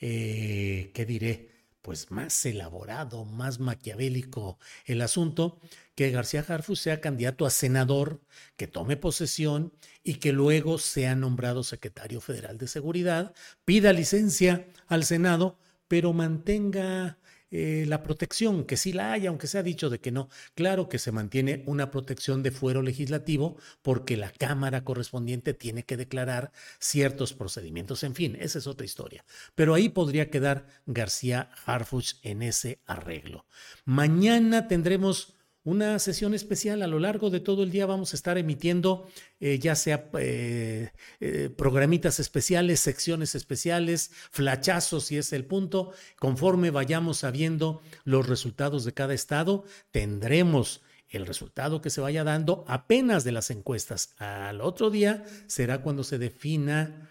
eh, 0.00 0.90
¿qué 0.94 1.04
diré? 1.04 1.50
pues 1.82 2.10
más 2.10 2.44
elaborado, 2.46 3.24
más 3.24 3.60
maquiavélico 3.60 4.58
el 4.86 5.02
asunto, 5.02 5.60
que 5.94 6.10
García 6.10 6.44
Harfus 6.48 6.80
sea 6.80 7.00
candidato 7.00 7.46
a 7.46 7.50
senador, 7.50 8.20
que 8.56 8.66
tome 8.66 8.96
posesión 8.96 9.72
y 10.02 10.14
que 10.14 10.32
luego 10.32 10.78
sea 10.78 11.14
nombrado 11.14 11.62
secretario 11.62 12.20
federal 12.20 12.58
de 12.58 12.66
seguridad, 12.66 13.34
pida 13.64 13.92
licencia 13.92 14.66
al 14.88 15.04
Senado, 15.04 15.60
pero 15.88 16.12
mantenga 16.12 17.18
eh, 17.52 17.84
la 17.86 18.02
protección, 18.02 18.64
que 18.64 18.76
sí 18.76 18.92
la 18.92 19.12
hay, 19.12 19.26
aunque 19.26 19.46
se 19.46 19.56
ha 19.56 19.62
dicho 19.62 19.88
de 19.88 20.00
que 20.00 20.10
no. 20.10 20.28
Claro 20.54 20.88
que 20.88 20.98
se 20.98 21.12
mantiene 21.12 21.62
una 21.66 21.92
protección 21.92 22.42
de 22.42 22.50
fuero 22.50 22.82
legislativo 22.82 23.56
porque 23.82 24.16
la 24.16 24.30
Cámara 24.30 24.82
correspondiente 24.82 25.54
tiene 25.54 25.84
que 25.84 25.96
declarar 25.96 26.50
ciertos 26.80 27.34
procedimientos. 27.34 28.02
En 28.02 28.16
fin, 28.16 28.36
esa 28.40 28.58
es 28.58 28.66
otra 28.66 28.84
historia. 28.84 29.24
Pero 29.54 29.74
ahí 29.74 29.88
podría 29.88 30.28
quedar 30.28 30.66
García 30.86 31.50
Harfuch 31.64 32.14
en 32.22 32.42
ese 32.42 32.80
arreglo. 32.84 33.46
Mañana 33.84 34.66
tendremos 34.66 35.35
una 35.66 35.98
sesión 35.98 36.32
especial. 36.32 36.80
A 36.80 36.86
lo 36.86 37.00
largo 37.00 37.28
de 37.28 37.40
todo 37.40 37.64
el 37.64 37.72
día 37.72 37.86
vamos 37.86 38.14
a 38.14 38.16
estar 38.16 38.38
emitiendo 38.38 39.08
eh, 39.40 39.58
ya 39.58 39.74
sea 39.74 40.08
eh, 40.18 40.92
eh, 41.18 41.50
programitas 41.54 42.20
especiales, 42.20 42.78
secciones 42.78 43.34
especiales, 43.34 44.12
flachazos, 44.30 45.06
si 45.06 45.18
es 45.18 45.32
el 45.32 45.44
punto. 45.44 45.92
Conforme 46.20 46.70
vayamos 46.70 47.18
sabiendo 47.18 47.82
los 48.04 48.28
resultados 48.28 48.84
de 48.84 48.94
cada 48.94 49.12
estado, 49.12 49.64
tendremos 49.90 50.82
el 51.08 51.26
resultado 51.26 51.80
que 51.80 51.90
se 51.90 52.00
vaya 52.00 52.22
dando 52.22 52.64
apenas 52.68 53.24
de 53.24 53.32
las 53.32 53.50
encuestas. 53.50 54.14
Al 54.18 54.60
otro 54.60 54.88
día 54.88 55.24
será 55.48 55.82
cuando 55.82 56.04
se 56.04 56.18
defina 56.18 57.10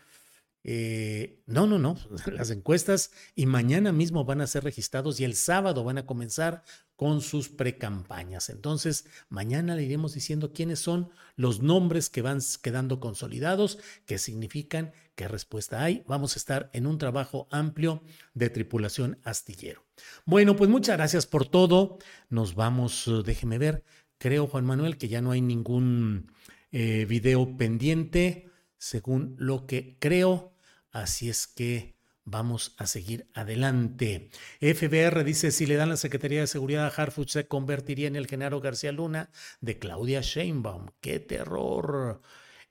no, 1.46 1.68
no, 1.68 1.78
no, 1.78 1.96
las 2.32 2.50
encuestas 2.50 3.12
y 3.36 3.46
mañana 3.46 3.92
mismo 3.92 4.24
van 4.24 4.42
a 4.42 4.48
ser 4.48 4.64
registrados 4.64 5.20
y 5.20 5.26
el 5.26 5.36
sábado 5.36 5.84
van 5.84 6.00
a 6.00 6.06
comenzar 6.08 6.64
con 6.96 7.22
sus 7.22 7.50
precampañas. 7.50 8.50
Entonces, 8.50 9.06
mañana 9.30 9.76
le 9.76 9.84
iremos 9.84 10.14
diciendo 10.14 10.54
quiénes 10.54 10.80
son 10.80 11.10
los 11.36 11.62
nombres 11.62 12.10
que 12.10 12.22
van 12.22 12.40
quedando 12.62 13.00
consolidados, 13.00 13.78
qué 14.06 14.18
significan, 14.18 14.94
qué 15.16 15.28
respuesta 15.28 15.84
hay. 15.84 16.04
Vamos 16.08 16.36
a 16.36 16.40
estar 16.40 16.70
en 16.74 16.88
un 16.88 16.98
trabajo 16.98 17.48
amplio 17.52 18.04
de 18.34 18.50
tripulación 18.50 19.20
astillero. 19.24 19.86
Bueno, 20.26 20.56
pues 20.56 20.70
muchas 20.70 20.98
gracias 20.98 21.26
por 21.26 21.48
todo. 21.48 21.98
Nos 22.30 22.56
vamos, 22.56 23.08
eh, 23.08 23.22
déjeme 23.26 23.58
ver, 23.58 23.84
creo, 24.18 24.48
Juan 24.48 24.66
Manuel, 24.66 24.98
que 24.98 25.08
ya 25.08 25.22
no 25.22 25.32
hay 25.32 25.42
ningún 25.42 26.32
eh, 26.72 27.06
video 27.06 27.58
pendiente, 27.58 28.50
según 28.78 29.36
lo 29.38 29.66
que 29.66 29.98
creo. 30.00 30.54
Así 30.92 31.30
es 31.30 31.48
que 31.48 31.95
vamos 32.26 32.76
a 32.78 32.88
seguir 32.88 33.28
adelante. 33.34 34.30
FBR 34.60 35.24
dice, 35.24 35.52
si 35.52 35.66
le 35.66 35.76
dan 35.76 35.90
la 35.90 35.98
Secretaría 35.98 36.42
de 36.42 36.48
Seguridad 36.48 36.86
a 36.86 36.90
Harfuch, 36.90 37.30
se 37.30 37.48
convertiría 37.48 38.08
en 38.08 38.16
el 38.16 38.28
Genaro 38.28 38.60
García 38.60 38.92
Luna 38.92 39.30
de 39.62 39.80
Claudia 39.80 40.22
Sheinbaum. 40.22 40.88
¡Qué 41.00 41.20
terror! 41.20 42.22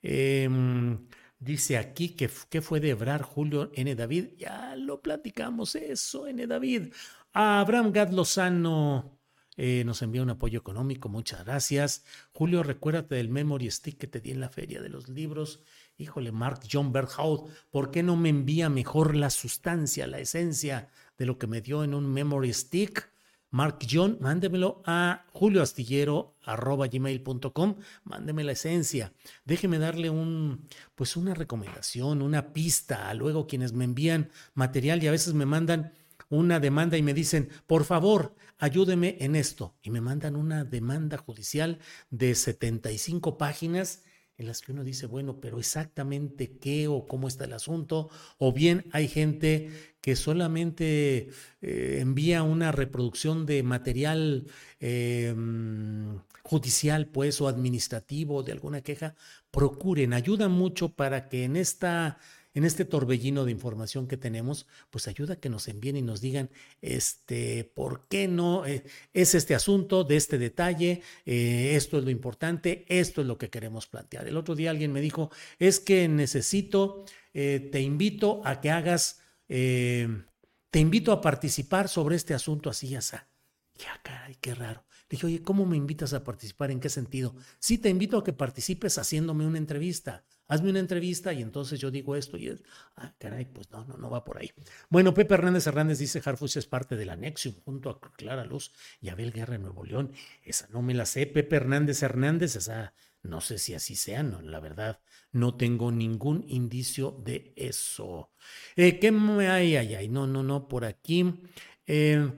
Em, 0.03 1.07
dice 1.39 1.79
aquí 1.79 2.11
que, 2.11 2.29
fue 2.29 2.81
de 2.81 2.91
Ebrar 2.91 3.23
Julio 3.23 3.71
N. 3.75 3.95
David. 3.95 4.31
Ya 4.37 4.75
lo 4.77 5.01
platicamos 5.01 5.75
eso, 5.77 6.27
N. 6.27 6.47
David. 6.47 6.93
Abraham 7.33 7.93
Gad 7.93 8.11
Lozano. 8.11 9.19
Eh, 9.57 9.85
nos 9.87 10.03
envía 10.03 10.23
un 10.23 10.31
apoyo 10.31 10.59
económico, 10.59 11.09
muchas 11.09 11.45
gracias. 11.45 12.05
Julio, 12.33 12.65
recuérdate 12.65 13.15
del 13.15 13.29
memory 13.29 13.71
stick 13.71 13.99
que 13.99 14.09
te 14.09 14.21
di 14.21 14.33
en 14.33 14.41
la 14.41 14.49
feria 14.49 14.83
de 14.83 14.89
los 14.89 15.09
libros 15.09 15.63
híjole, 15.97 16.33
Mark 16.33 16.61
John 16.71 16.93
Berghout, 16.93 17.49
¿por 17.71 17.91
qué 17.91 18.03
no 18.03 18.17
me 18.17 18.29
envía 18.29 18.69
mejor 18.69 19.15
la 19.15 19.31
sustancia, 19.31 20.07
la 20.07 20.19
esencia 20.19 20.91
de 21.17 21.25
lo 21.27 21.39
que 21.39 21.47
me 21.47 21.61
dio 21.61 21.85
en 21.85 21.95
un 21.95 22.13
memory 22.13 22.53
stick? 22.53 23.13
Mark 23.51 23.79
John, 23.89 24.19
mándemelo 24.21 24.83
a 24.85 25.27
julioastillero.gmail.com, 25.33 27.77
mándeme 28.03 28.43
la 28.43 28.51
esencia. 28.51 29.13
Déjeme 29.45 29.79
darle 29.79 30.11
un, 30.11 30.67
pues 30.97 31.17
una 31.17 31.35
recomendación, 31.35 32.21
una 32.21 32.53
pista 32.53 33.09
a 33.09 33.15
luego 33.15 33.47
quienes 33.47 33.73
me 33.73 33.85
envían 33.85 34.31
material 34.55 35.05
y 35.05 35.07
a 35.07 35.13
veces 35.13 35.35
me 35.35 35.47
mandan 35.47 35.93
una 36.31 36.59
demanda 36.59 36.97
y 36.97 37.03
me 37.03 37.15
dicen, 37.15 37.49
por 37.69 37.85
favor, 37.85 38.35
ayúdeme 38.59 39.19
en 39.21 39.37
esto. 39.37 39.77
Y 39.83 39.91
me 39.91 40.01
mandan 40.01 40.35
una 40.35 40.65
demanda 40.65 41.17
judicial 41.17 41.79
de 42.11 42.35
75 42.35 43.39
páginas 43.39 44.03
en 44.37 44.47
las 44.47 44.61
que 44.61 44.73
uno 44.73 44.85
dice, 44.85 45.07
bueno, 45.07 45.41
pero 45.41 45.59
exactamente 45.59 46.59
qué 46.59 46.89
o 46.89 47.07
cómo 47.07 47.29
está 47.29 47.45
el 47.45 47.53
asunto, 47.53 48.11
o 48.39 48.53
bien 48.53 48.87
hay 48.93 49.09
gente 49.09 49.71
que 50.01 50.17
solamente 50.17 51.31
eh, 51.63 51.99
envía 52.01 52.43
una 52.43 52.73
reproducción 52.73 53.47
de 53.47 53.63
material 53.63 54.47
em, 54.81 56.19
judicial, 56.43 57.07
pues, 57.07 57.41
o 57.41 57.49
administrativo 57.49 58.43
de 58.43 58.53
alguna 58.53 58.83
queja, 58.83 59.15
procuren, 59.51 60.13
ayuda 60.13 60.49
mucho 60.49 60.91
para 60.91 61.29
que 61.29 61.45
en 61.45 61.57
esta 61.57 62.19
en 62.55 62.65
este 62.65 62.85
torbellino 62.85 63.45
de 63.45 63.51
información 63.51 64.07
que 64.07 64.17
tenemos, 64.17 64.67
pues 64.91 65.09
ayuda 65.09 65.35
a 65.35 65.41
que 65.41 65.49
nos 65.49 65.67
envíen 65.67 65.97
y 65.97 66.03
nos 66.03 66.21
digan, 66.21 66.51
este, 66.81 67.65
¿por 67.75 68.07
qué 68.09 68.29
no 68.29 68.65
eh, 68.65 68.85
es 69.13 69.35
este 69.35 69.57
asunto 69.57 70.05
de 70.05 70.17
este 70.17 70.39
detalle? 70.39 71.03
Eh, 71.27 71.73
esto 71.75 71.99
es 71.99 72.05
lo 72.05 72.11
importante, 72.11 72.85
esto 72.89 73.21
es 73.21 73.27
lo 73.27 73.39
que 73.39 73.51
queremos 73.51 73.89
plantear. 73.89 74.29
El 74.29 74.37
otro 74.37 74.55
día 74.55 74.71
alguien 74.71 74.93
me 74.93 75.01
dijo, 75.01 75.31
es 75.59 75.81
que 75.81 76.09
necesito, 76.09 77.05
eh, 77.35 77.69
te 77.73 77.81
invito 77.81 78.41
a 78.45 78.61
que 78.61 78.71
hagas, 78.71 79.21
te 79.47 80.81
invito 80.81 81.13
a 81.13 81.21
participar 81.21 81.89
sobre 81.89 82.17
este 82.17 82.35
asunto 82.35 82.71
así 82.71 82.89
ya 82.89 83.01
está. 83.01 83.29
Ya, 83.77 84.01
caray, 84.03 84.37
qué 84.41 84.55
raro. 84.55 84.85
Le 85.09 85.17
dije, 85.17 85.27
oye, 85.27 85.43
¿cómo 85.43 85.67
me 85.67 85.77
invitas 85.77 86.13
a 86.15 86.25
participar? 86.25 86.71
¿En 86.71 86.81
qué 86.81 86.89
sentido? 86.89 87.35
Sí, 87.59 87.79
te 87.79 87.91
invito 87.91 88.19
a 88.19 88.25
que 88.25 88.33
participes 88.33 88.97
haciéndome 88.99 89.47
una 89.47 89.59
entrevista 89.59 90.25
hazme 90.49 90.71
una 90.71 90.81
entrevista 90.81 91.33
y 91.33 91.43
entonces 91.43 91.81
yo 91.81 91.91
digo 91.91 92.17
esto 92.17 92.37
y 92.37 92.49
es, 92.49 92.63
ah, 92.97 93.15
caray, 93.19 93.47
pues 93.47 93.71
no, 93.71 93.85
no, 93.85 93.97
no 93.97 94.11
va 94.11 94.25
por 94.25 94.39
ahí. 94.39 94.51
Bueno, 94.89 95.15
Pepe 95.15 95.35
Hernández 95.35 95.67
Hernández 95.67 95.99
dice, 95.99 96.23
Harfuch 96.25 96.57
es 96.57 96.67
parte 96.67 96.97
del 96.97 97.11
Anexium 97.11 97.55
junto 97.65 97.91
a 97.91 98.01
Clara 98.01 98.45
Luz 98.45 98.73
y 99.01 99.09
Abel 99.09 99.33
Guerra 99.33 99.57
en 99.57 99.63
Nuevo 99.63 99.85
León. 99.85 100.13
Esa 100.43 100.69
no 100.69 100.83
me 100.83 100.95
la 100.95 101.07
sé, 101.07 101.27
Pepe 101.27 101.57
Hernández 101.57 102.03
Hernández, 102.03 102.57
esa 102.57 102.95
no 103.25 103.41
sé 103.41 103.59
si 103.59 103.75
así 103.75 103.97
sea, 103.97 104.23
no, 104.23 104.43
la 104.43 104.61
verdad, 104.61 105.01
no 105.33 105.57
tengo 105.57 105.91
ningún 105.91 106.45
indicio 106.47 107.23
de 107.25 107.55
eso. 107.57 108.31
Eh, 108.77 108.99
¿Qué 108.99 109.11
me 109.11 109.49
hay? 109.49 109.77
Ay, 109.77 109.95
ay, 109.95 110.09
no, 110.09 110.27
no, 110.27 110.43
no, 110.43 110.69
por 110.69 110.85
aquí. 110.85 111.43
Eh, 111.87 112.31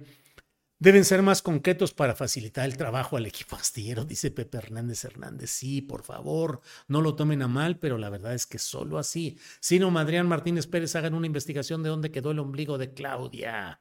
Deben 0.78 1.06
ser 1.06 1.22
más 1.22 1.40
concretos 1.40 1.94
para 1.94 2.14
facilitar 2.14 2.66
el 2.66 2.76
trabajo 2.76 3.16
al 3.16 3.24
equipo 3.24 3.56
astillero, 3.56 4.04
dice 4.04 4.30
Pepe 4.30 4.58
Hernández 4.58 5.04
Hernández. 5.04 5.50
Sí, 5.50 5.80
por 5.80 6.02
favor, 6.02 6.60
no 6.86 7.00
lo 7.00 7.14
tomen 7.14 7.40
a 7.40 7.48
mal, 7.48 7.78
pero 7.78 7.96
la 7.96 8.10
verdad 8.10 8.34
es 8.34 8.44
que 8.44 8.58
solo 8.58 8.98
así. 8.98 9.38
Sino 9.60 9.90
Madrián 9.90 10.28
Martínez 10.28 10.66
Pérez 10.66 10.94
hagan 10.94 11.14
una 11.14 11.26
investigación 11.26 11.82
de 11.82 11.88
dónde 11.88 12.10
quedó 12.10 12.30
el 12.30 12.40
ombligo 12.40 12.76
de 12.76 12.92
Claudia. 12.92 13.80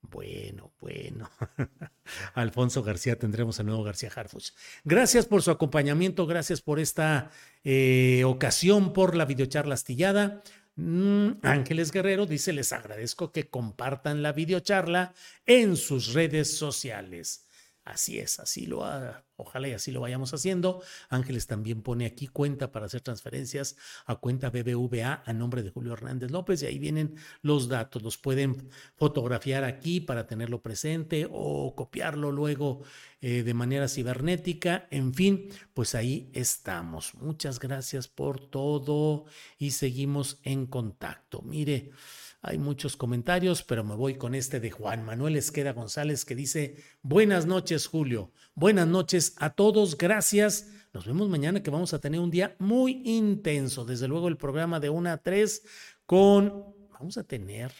Bueno, 0.00 0.72
bueno. 0.80 1.28
Alfonso 2.34 2.82
García, 2.82 3.18
tendremos 3.18 3.58
a 3.58 3.64
nuevo 3.64 3.82
García 3.82 4.10
Harfus. 4.14 4.54
Gracias 4.84 5.26
por 5.26 5.42
su 5.42 5.50
acompañamiento, 5.50 6.26
gracias 6.26 6.60
por 6.60 6.78
esta 6.78 7.30
eh, 7.64 8.22
ocasión, 8.24 8.92
por 8.92 9.16
la 9.16 9.24
videocharla 9.24 9.74
astillada. 9.74 10.42
Mm, 10.78 11.40
Ángeles 11.42 11.90
Guerrero 11.90 12.24
dice, 12.24 12.52
les 12.52 12.72
agradezco 12.72 13.32
que 13.32 13.48
compartan 13.48 14.22
la 14.22 14.30
videocharla 14.30 15.12
en 15.44 15.76
sus 15.76 16.12
redes 16.12 16.56
sociales. 16.56 17.47
Así 17.88 18.18
es, 18.18 18.38
así 18.38 18.66
lo 18.66 18.84
ha, 18.84 19.24
ojalá 19.36 19.68
y 19.68 19.72
así 19.72 19.92
lo 19.92 20.02
vayamos 20.02 20.34
haciendo. 20.34 20.82
Ángeles 21.08 21.46
también 21.46 21.80
pone 21.80 22.04
aquí 22.04 22.26
cuenta 22.26 22.70
para 22.70 22.84
hacer 22.84 23.00
transferencias 23.00 23.76
a 24.04 24.16
cuenta 24.16 24.50
BBVA 24.50 25.22
a 25.24 25.32
nombre 25.32 25.62
de 25.62 25.70
Julio 25.70 25.94
Hernández 25.94 26.30
López 26.30 26.62
y 26.62 26.66
ahí 26.66 26.78
vienen 26.78 27.16
los 27.40 27.66
datos. 27.68 28.02
Los 28.02 28.18
pueden 28.18 28.68
fotografiar 28.96 29.64
aquí 29.64 30.00
para 30.00 30.26
tenerlo 30.26 30.60
presente 30.60 31.26
o 31.30 31.74
copiarlo 31.74 32.30
luego 32.30 32.82
eh, 33.22 33.42
de 33.42 33.54
manera 33.54 33.88
cibernética. 33.88 34.86
En 34.90 35.14
fin, 35.14 35.48
pues 35.72 35.94
ahí 35.94 36.30
estamos. 36.34 37.14
Muchas 37.14 37.58
gracias 37.58 38.06
por 38.06 38.50
todo 38.50 39.24
y 39.56 39.70
seguimos 39.70 40.40
en 40.42 40.66
contacto. 40.66 41.40
Mire. 41.40 41.92
Hay 42.40 42.56
muchos 42.56 42.96
comentarios, 42.96 43.64
pero 43.64 43.82
me 43.82 43.96
voy 43.96 44.14
con 44.14 44.34
este 44.34 44.60
de 44.60 44.70
Juan 44.70 45.04
Manuel 45.04 45.36
Esqueda 45.36 45.72
González 45.72 46.24
que 46.24 46.36
dice, 46.36 46.76
buenas 47.02 47.46
noches 47.46 47.88
Julio, 47.88 48.30
buenas 48.54 48.86
noches 48.86 49.34
a 49.38 49.50
todos, 49.50 49.98
gracias. 49.98 50.68
Nos 50.92 51.04
vemos 51.04 51.28
mañana 51.28 51.62
que 51.64 51.70
vamos 51.70 51.94
a 51.94 52.00
tener 52.00 52.20
un 52.20 52.30
día 52.30 52.54
muy 52.60 53.02
intenso. 53.04 53.84
Desde 53.84 54.06
luego 54.06 54.28
el 54.28 54.36
programa 54.36 54.78
de 54.78 54.88
1 54.88 55.10
a 55.10 55.16
3 55.16 55.62
con, 56.06 56.64
vamos 56.92 57.18
a 57.18 57.24
tener 57.24 57.72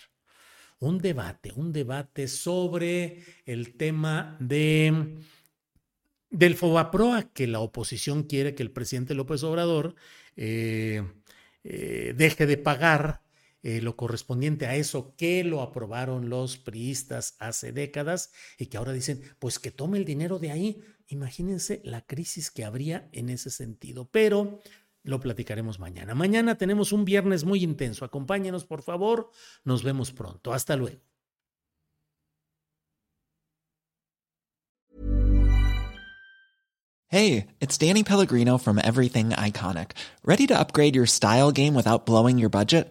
un 0.81 0.99
debate, 0.99 1.53
un 1.55 1.73
debate 1.73 2.27
sobre 2.27 3.23
el 3.47 3.77
tema 3.77 4.37
de 4.41 5.19
del 6.31 6.57
FOBAPROA, 6.57 7.33
que 7.33 7.47
la 7.47 7.61
oposición 7.61 8.25
quiere 8.25 8.55
que 8.55 8.63
el 8.63 8.71
presidente 8.71 9.15
López 9.15 9.43
Obrador 9.45 9.95
eh, 10.37 11.03
eh, 11.65 12.13
deje 12.17 12.45
de 12.45 12.59
pagar 12.59 13.23
eh, 13.69 13.83
lo 13.83 13.97
correspondiente 13.97 14.65
a 14.65 14.77
eso 14.77 15.15
que 15.15 15.45
lo 15.45 15.61
aprobaron 15.61 16.31
los 16.31 16.57
priistas 16.57 17.37
hace 17.39 17.71
décadas 17.71 18.33
y 18.57 18.69
que 18.69 18.79
ahora 18.79 18.95
dicen, 18.95 19.21
pues 19.39 19.59
que 19.59 19.71
tome 19.71 19.99
el 19.99 20.07
dinero 20.07 20.39
de 20.39 20.51
ahí. 20.51 20.81
Imagínense 21.09 21.83
la 21.85 22.01
crisis 22.07 22.51
que 22.51 22.65
habría 22.65 23.11
en 23.13 23.29
ese 23.29 23.51
sentido. 23.51 24.09
Pero 24.11 24.61
lo 25.03 25.21
platicaremos 25.21 25.79
mañana. 25.79 26.15
Mañana 26.15 26.57
tenemos 26.57 26.93
un 26.93 27.05
viernes 27.05 27.45
muy 27.45 27.63
intenso. 27.63 28.07
Acompáñenos, 28.07 28.65
por 28.65 28.81
favor. 28.81 29.31
Nos 29.65 29.83
vemos 29.83 30.13
pronto. 30.13 30.55
Hasta 30.55 30.75
luego. 30.75 31.03
Hey, 37.09 37.49
it's 37.61 37.77
Danny 37.77 38.03
Pellegrino 38.03 38.57
from 38.57 38.79
Everything 38.79 39.31
Iconic. 39.31 39.91
¿Ready 40.25 40.47
to 40.47 40.59
upgrade 40.59 40.95
your 40.95 41.07
style 41.07 41.53
game 41.53 41.75
without 41.75 42.07
blowing 42.07 42.39
your 42.39 42.51
budget? 42.51 42.91